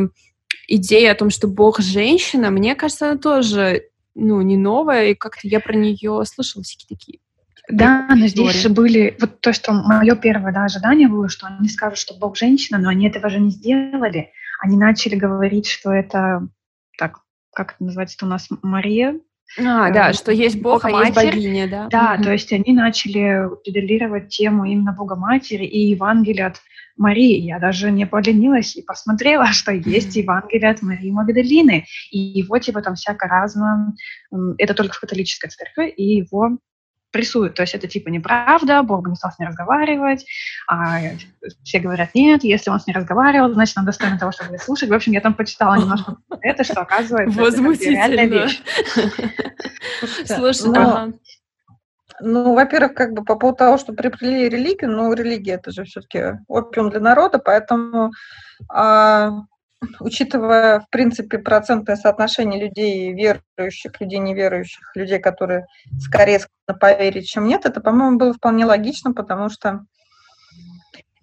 [0.69, 3.85] идея о том, что Бог женщина, мне кажется, она тоже,
[4.15, 7.19] ну, не новая, и как-то я про нее слышала всякие такие
[7.69, 11.69] да, но здесь же были, вот то, что мое первое да, ожидание было, что они
[11.69, 14.33] скажут, что Бог женщина, но они этого же не сделали.
[14.61, 16.49] Они начали говорить, что это,
[16.99, 17.21] так,
[17.55, 19.19] как это называется у нас, Мария,
[19.59, 21.89] а, э, да, что есть Бог, Бога а есть богиня, да.
[21.89, 26.57] Да, mm то есть они начали педалировать тему именно Бога Матери и Евангелия от
[26.97, 27.41] Марии.
[27.41, 31.87] Я даже не поленилась и посмотрела, что есть Евангелие от Марии Магдалины.
[32.11, 33.95] И его типа там всяко разно.
[34.59, 36.59] Это только в католической церкви, и его
[37.13, 37.55] прессуют.
[37.55, 40.27] То есть это типа неправда, Бог не стал с ней разговаривать,
[40.67, 40.99] а
[41.63, 44.89] все говорят нет, если он с ней разговаривал, значит, он достоин того, чтобы слушать.
[44.89, 48.21] В общем, я там почитала немножко это, что оказывается Возмутительно.
[48.21, 48.63] это вещь.
[50.27, 51.19] Слушай, ну,
[52.21, 56.39] ну, во-первых, как бы по поводу того, что приплели религию, ну, религия это же все-таки
[56.49, 58.13] опиум для народа, поэтому
[58.69, 59.33] а,
[60.01, 65.67] учитывая, в принципе, процентное соотношение людей верующих, людей неверующих, людей, которые
[66.01, 69.85] скорее склонны поверить, чем нет, это, по-моему, было вполне логично, потому что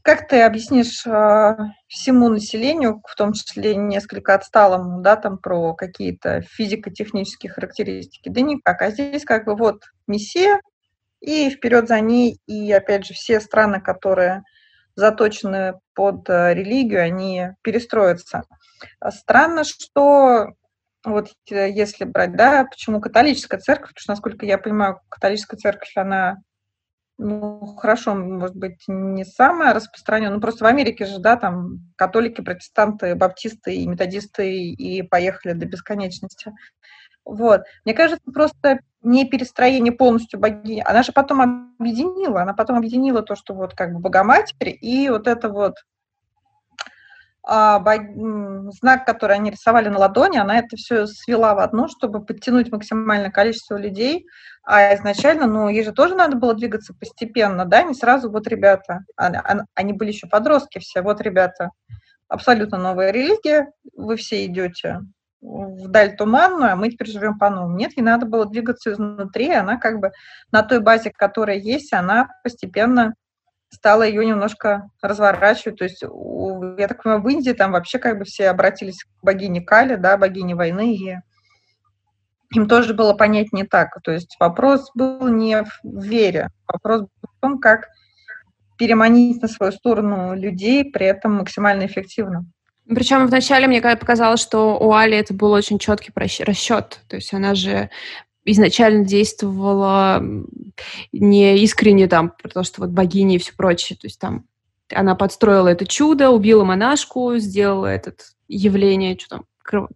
[0.02, 1.58] как ты объяснишь э,
[1.88, 8.30] всему населению, в том числе несколько отсталому, да, там про какие-то физико-технические характеристики?
[8.30, 8.82] Да никак.
[8.82, 10.62] А здесь как бы вот мессия,
[11.22, 14.44] и вперед за ней, и опять же все страны, которые
[14.96, 18.44] заточены под э, религию, они перестроятся.
[19.10, 20.54] Странно, что
[21.06, 25.92] вот э, если брать, да, почему католическая церковь, потому что, насколько я понимаю, католическая церковь,
[25.96, 26.38] она,
[27.18, 32.42] ну, хорошо, может быть, не самая распространенная, ну, просто в Америке же, да, там католики,
[32.42, 36.52] протестанты, баптисты и методисты и поехали до бесконечности.
[37.30, 37.62] Вот.
[37.86, 40.84] Мне кажется, просто не перестроение полностью богини.
[40.86, 45.28] Она же потом объединила, она потом объединила то, что вот как бы Богоматерь и вот
[45.28, 45.76] это вот
[47.44, 48.74] а, бог...
[48.74, 53.32] знак, который они рисовали на ладони, она это все свела в одно, чтобы подтянуть максимальное
[53.32, 54.26] количество людей.
[54.64, 59.00] А изначально, ну, ей же тоже надо было двигаться постепенно, да, не сразу, вот, ребята,
[59.16, 61.72] они были еще подростки все, вот, ребята,
[62.28, 65.00] абсолютно новая религия, вы все идете,
[65.42, 67.78] вдаль туманную, а мы теперь живем по-новому.
[67.78, 70.12] Нет, ей надо было двигаться изнутри, она как бы
[70.52, 73.14] на той базе, которая есть, она постепенно
[73.72, 75.78] стала ее немножко разворачивать.
[75.78, 79.62] То есть, я так понимаю, в Индии там вообще как бы все обратились к богине
[79.62, 81.18] Кали, да, богине войны, и
[82.54, 84.02] им тоже было понять не так.
[84.04, 87.88] То есть вопрос был не в вере, вопрос был в том, как
[88.78, 92.46] переманить на свою сторону людей, при этом максимально эффективно.
[92.94, 97.00] Причем вначале мне показалось, что у Али это был очень четкий расчет.
[97.08, 97.90] То есть она же
[98.46, 100.24] изначально действовала
[101.12, 103.98] не искренне там, потому что вот богини и все прочее.
[104.00, 104.46] То есть там
[104.92, 108.14] она подстроила это чудо, убила монашку, сделала это
[108.48, 109.90] явление, что там,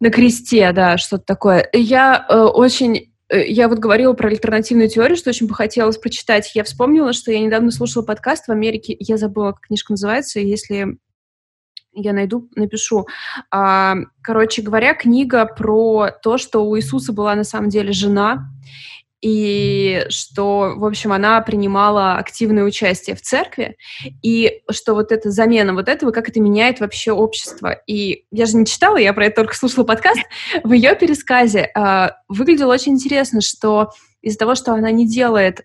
[0.00, 1.68] на кресте, да, что-то такое.
[1.72, 6.54] Я э, очень э, я вот говорила про альтернативную теорию, что очень бы хотелось прочитать.
[6.54, 10.98] Я вспомнила, что я недавно слушала подкаст в Америке, я забыла, как книжка называется, если
[11.92, 13.06] я найду, напишу.
[13.50, 18.48] А, короче говоря, книга про то, что у Иисуса была на самом деле жена,
[19.20, 23.76] и что, в общем, она принимала активное участие в церкви,
[24.22, 27.72] и что вот эта замена вот этого, как это меняет вообще общество.
[27.88, 30.20] И я же не читала, я про это только слушала подкаст,
[30.62, 33.90] в ее пересказе э, выглядело очень интересно, что
[34.22, 35.64] из-за того, что она не делает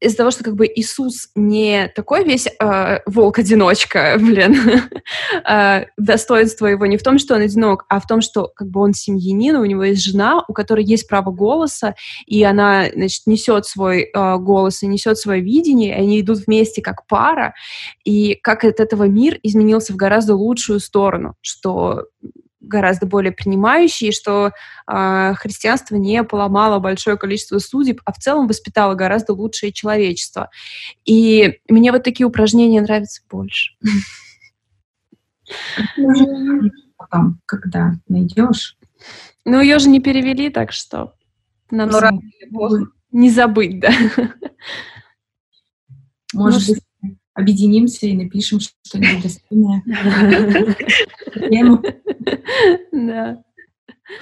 [0.00, 4.56] из-за того, что как бы Иисус не такой весь э, волк-одиночка, блин,
[5.48, 8.80] э, достоинство его не в том, что он одинок, а в том, что как бы
[8.80, 11.94] он семьянин, у него есть жена, у которой есть право голоса,
[12.26, 16.82] и она, значит, несет свой э, голос и несет свое видение, и они идут вместе
[16.82, 17.54] как пара,
[18.04, 22.06] и как от этого мир изменился в гораздо лучшую сторону, что
[22.66, 24.52] гораздо более принимающие, что
[24.86, 30.50] э, христианство не поломало большое количество судеб, а в целом воспитало гораздо лучшее человечество.
[31.04, 33.74] И мне вот такие упражнения нравятся больше.
[36.96, 38.76] Потом, когда найдешь.
[39.44, 41.14] Ну, ее же не перевели, так что
[41.70, 41.90] нам
[42.50, 43.92] ну, не забыть, да.
[46.32, 46.82] Может быть,
[47.34, 49.82] объединимся и напишем что-нибудь достойное.
[52.92, 53.42] Да.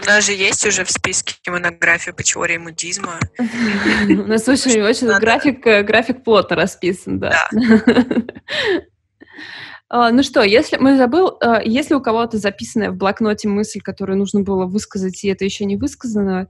[0.03, 3.21] У нас же есть уже в списке монография по теории мудизма.
[4.09, 7.49] У нас очень, очень график, график плотно расписан, да.
[9.91, 14.19] А, ну что, если мы забыл, а, если у кого-то записанная в блокноте мысль, которую
[14.19, 16.49] нужно было высказать, и это еще не высказано,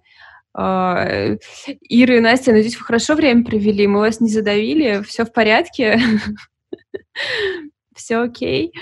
[0.54, 1.36] а,
[1.88, 6.00] Ира и Настя, надеюсь, вы хорошо время провели, мы вас не задавили, все в порядке,
[7.94, 8.72] все окей.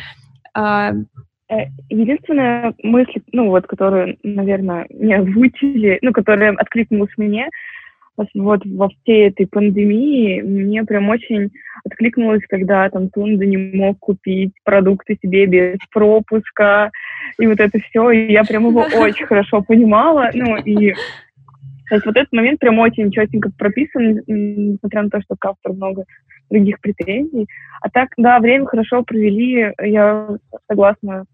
[1.53, 7.49] Э, единственная мысль, ну вот, которую, наверное, не озвучили, ну, которая откликнулась мне,
[8.35, 11.51] вот во всей этой пандемии мне прям очень
[11.85, 16.91] откликнулось, когда там Тунда не мог купить продукты себе без пропуска,
[17.39, 20.95] и вот это все, и я прям его очень хорошо понимала, ну, и
[21.89, 25.75] то есть вот этот момент прям очень четенько прописан, несмотря на то, что к автору
[25.75, 26.05] много
[26.49, 27.47] других претензий.
[27.83, 30.29] А так, да, время хорошо провели, я
[30.69, 31.25] согласна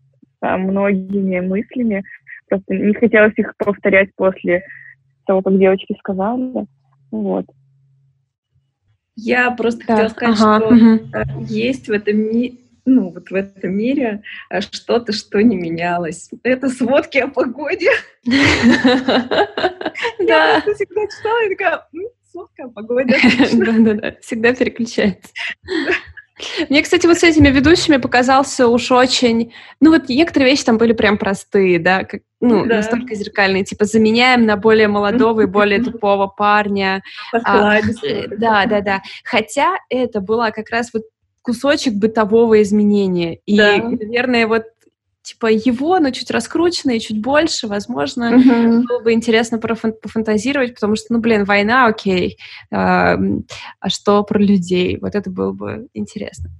[0.40, 2.04] многими мыслями.
[2.48, 4.62] Просто не хотелось их повторять после
[5.26, 6.66] того, как девочки сказали.
[7.10, 7.46] Вот.
[9.16, 9.94] Я просто да.
[9.94, 10.58] хотела сказать, ага.
[10.58, 11.44] что угу.
[11.44, 12.56] есть в этом мире
[12.88, 16.30] ну, вот в этом мире э, что-то, что не менялось.
[16.42, 17.90] Это сводки о погоде.
[18.24, 18.32] Я
[20.62, 21.86] всегда читала и такая,
[22.30, 23.14] сводка о погоде.
[23.52, 25.32] Да-да-да, всегда переключается.
[26.68, 29.52] Мне, кстати, вот с этими ведущими показался уж очень...
[29.80, 32.76] Ну, вот некоторые вещи там были прям простые, да, как, ну, да.
[32.76, 37.02] настолько зеркальные, типа заменяем на более молодого и более тупого парня.
[37.32, 37.82] А, э,
[38.36, 39.02] да, да, да.
[39.24, 41.02] Хотя это была как раз вот
[41.42, 43.38] кусочек бытового изменения.
[43.46, 43.78] И, да.
[43.78, 44.64] наверное, вот
[45.28, 48.82] типа его, но чуть раскручено и чуть больше, возможно, uh-huh.
[48.88, 52.38] было бы интересно пофантазировать, потому что, ну, блин, война, окей,
[52.70, 53.18] а,
[53.78, 54.98] а что про людей?
[54.98, 56.50] Вот это было бы интересно.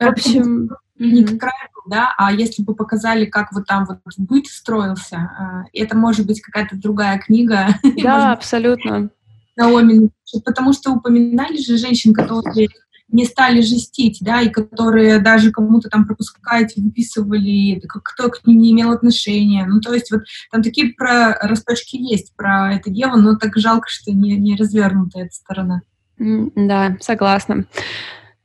[0.00, 0.70] В общем...
[0.96, 1.50] Не как
[1.86, 6.40] да, а если бы показали, как вот там вот быт строился, а, это может быть
[6.40, 7.66] какая-то другая книга.
[8.02, 9.10] Да, абсолютно.
[9.56, 10.08] Наоми,
[10.44, 12.68] потому что упоминали же женщин, которые
[13.14, 18.72] не стали жестить, да, и которые даже кому-то там пропускать, выписывали, кто к ним не
[18.72, 19.64] имел отношения.
[19.66, 23.86] Ну, то есть вот там такие про росточки есть про это дело, но так жалко,
[23.88, 25.82] что не, не развернута эта сторона.
[26.18, 27.66] да, согласна.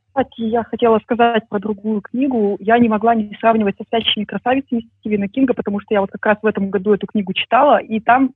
[0.06, 2.56] Кстати, я хотела сказать про другую книгу.
[2.60, 6.24] Я не могла не сравнивать со «Спящими красавицами» Стивена Кинга, потому что я вот как
[6.26, 8.34] раз в этом году эту книгу читала, и там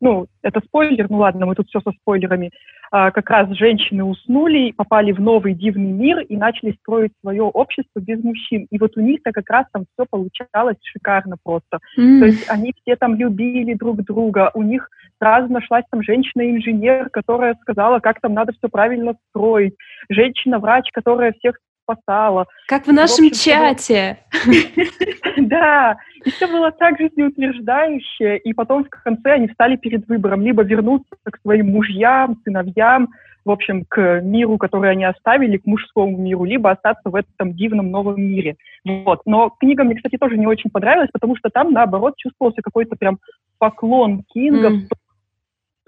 [0.00, 2.50] ну, это спойлер, ну ладно, мы тут все со спойлерами,
[2.90, 8.00] а, как раз женщины уснули, попали в новый дивный мир и начали строить свое общество
[8.00, 8.66] без мужчин.
[8.70, 11.78] И вот у них-то как раз там все получалось шикарно просто.
[11.98, 12.18] Mm.
[12.18, 14.88] То есть они все там любили друг друга, у них
[15.18, 19.74] сразу нашлась там женщина-инженер, которая сказала, как там надо все правильно строить,
[20.08, 21.58] женщина-врач, которая всех
[21.90, 22.46] спасала.
[22.66, 24.18] Как в нашем в общем, чате.
[25.36, 30.62] Да, и все было так жизнеутверждающе, и потом в конце они встали перед выбором, либо
[30.62, 33.08] вернуться к своим мужьям, сыновьям,
[33.44, 37.90] в общем, к миру, который они оставили, к мужскому миру, либо остаться в этом дивном
[37.90, 38.56] новом мире.
[38.84, 39.22] Вот.
[39.24, 43.18] Но книга мне, кстати, тоже не очень понравилась, потому что там, наоборот, чувствовался какой-то прям
[43.58, 44.88] поклон Кинга mm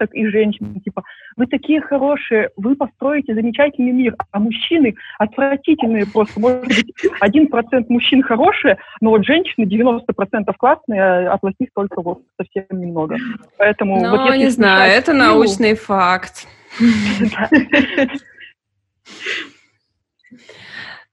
[0.03, 1.03] так и женщин, типа,
[1.37, 6.39] вы такие хорошие, вы построите замечательный мир, а мужчины отвратительные просто.
[6.39, 12.19] Может быть, один процент мужчин хорошие, но вот женщины 90% классные, а плохих только вот
[12.37, 13.15] совсем немного.
[13.57, 15.23] Поэтому ну, вот не знаю, это силу...
[15.23, 16.47] научный факт.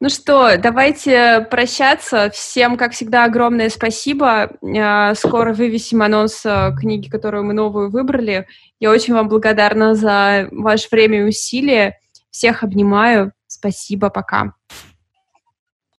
[0.03, 2.31] Ну что, давайте прощаться.
[2.31, 4.51] Всем, как всегда, огромное спасибо.
[4.79, 8.47] А, скоро вывесим анонс а, книги, которую мы новую выбрали.
[8.81, 11.99] Я очень вам благодарна за ваше время и усилия.
[12.31, 13.33] Всех обнимаю.
[13.47, 14.55] Спасибо, пока.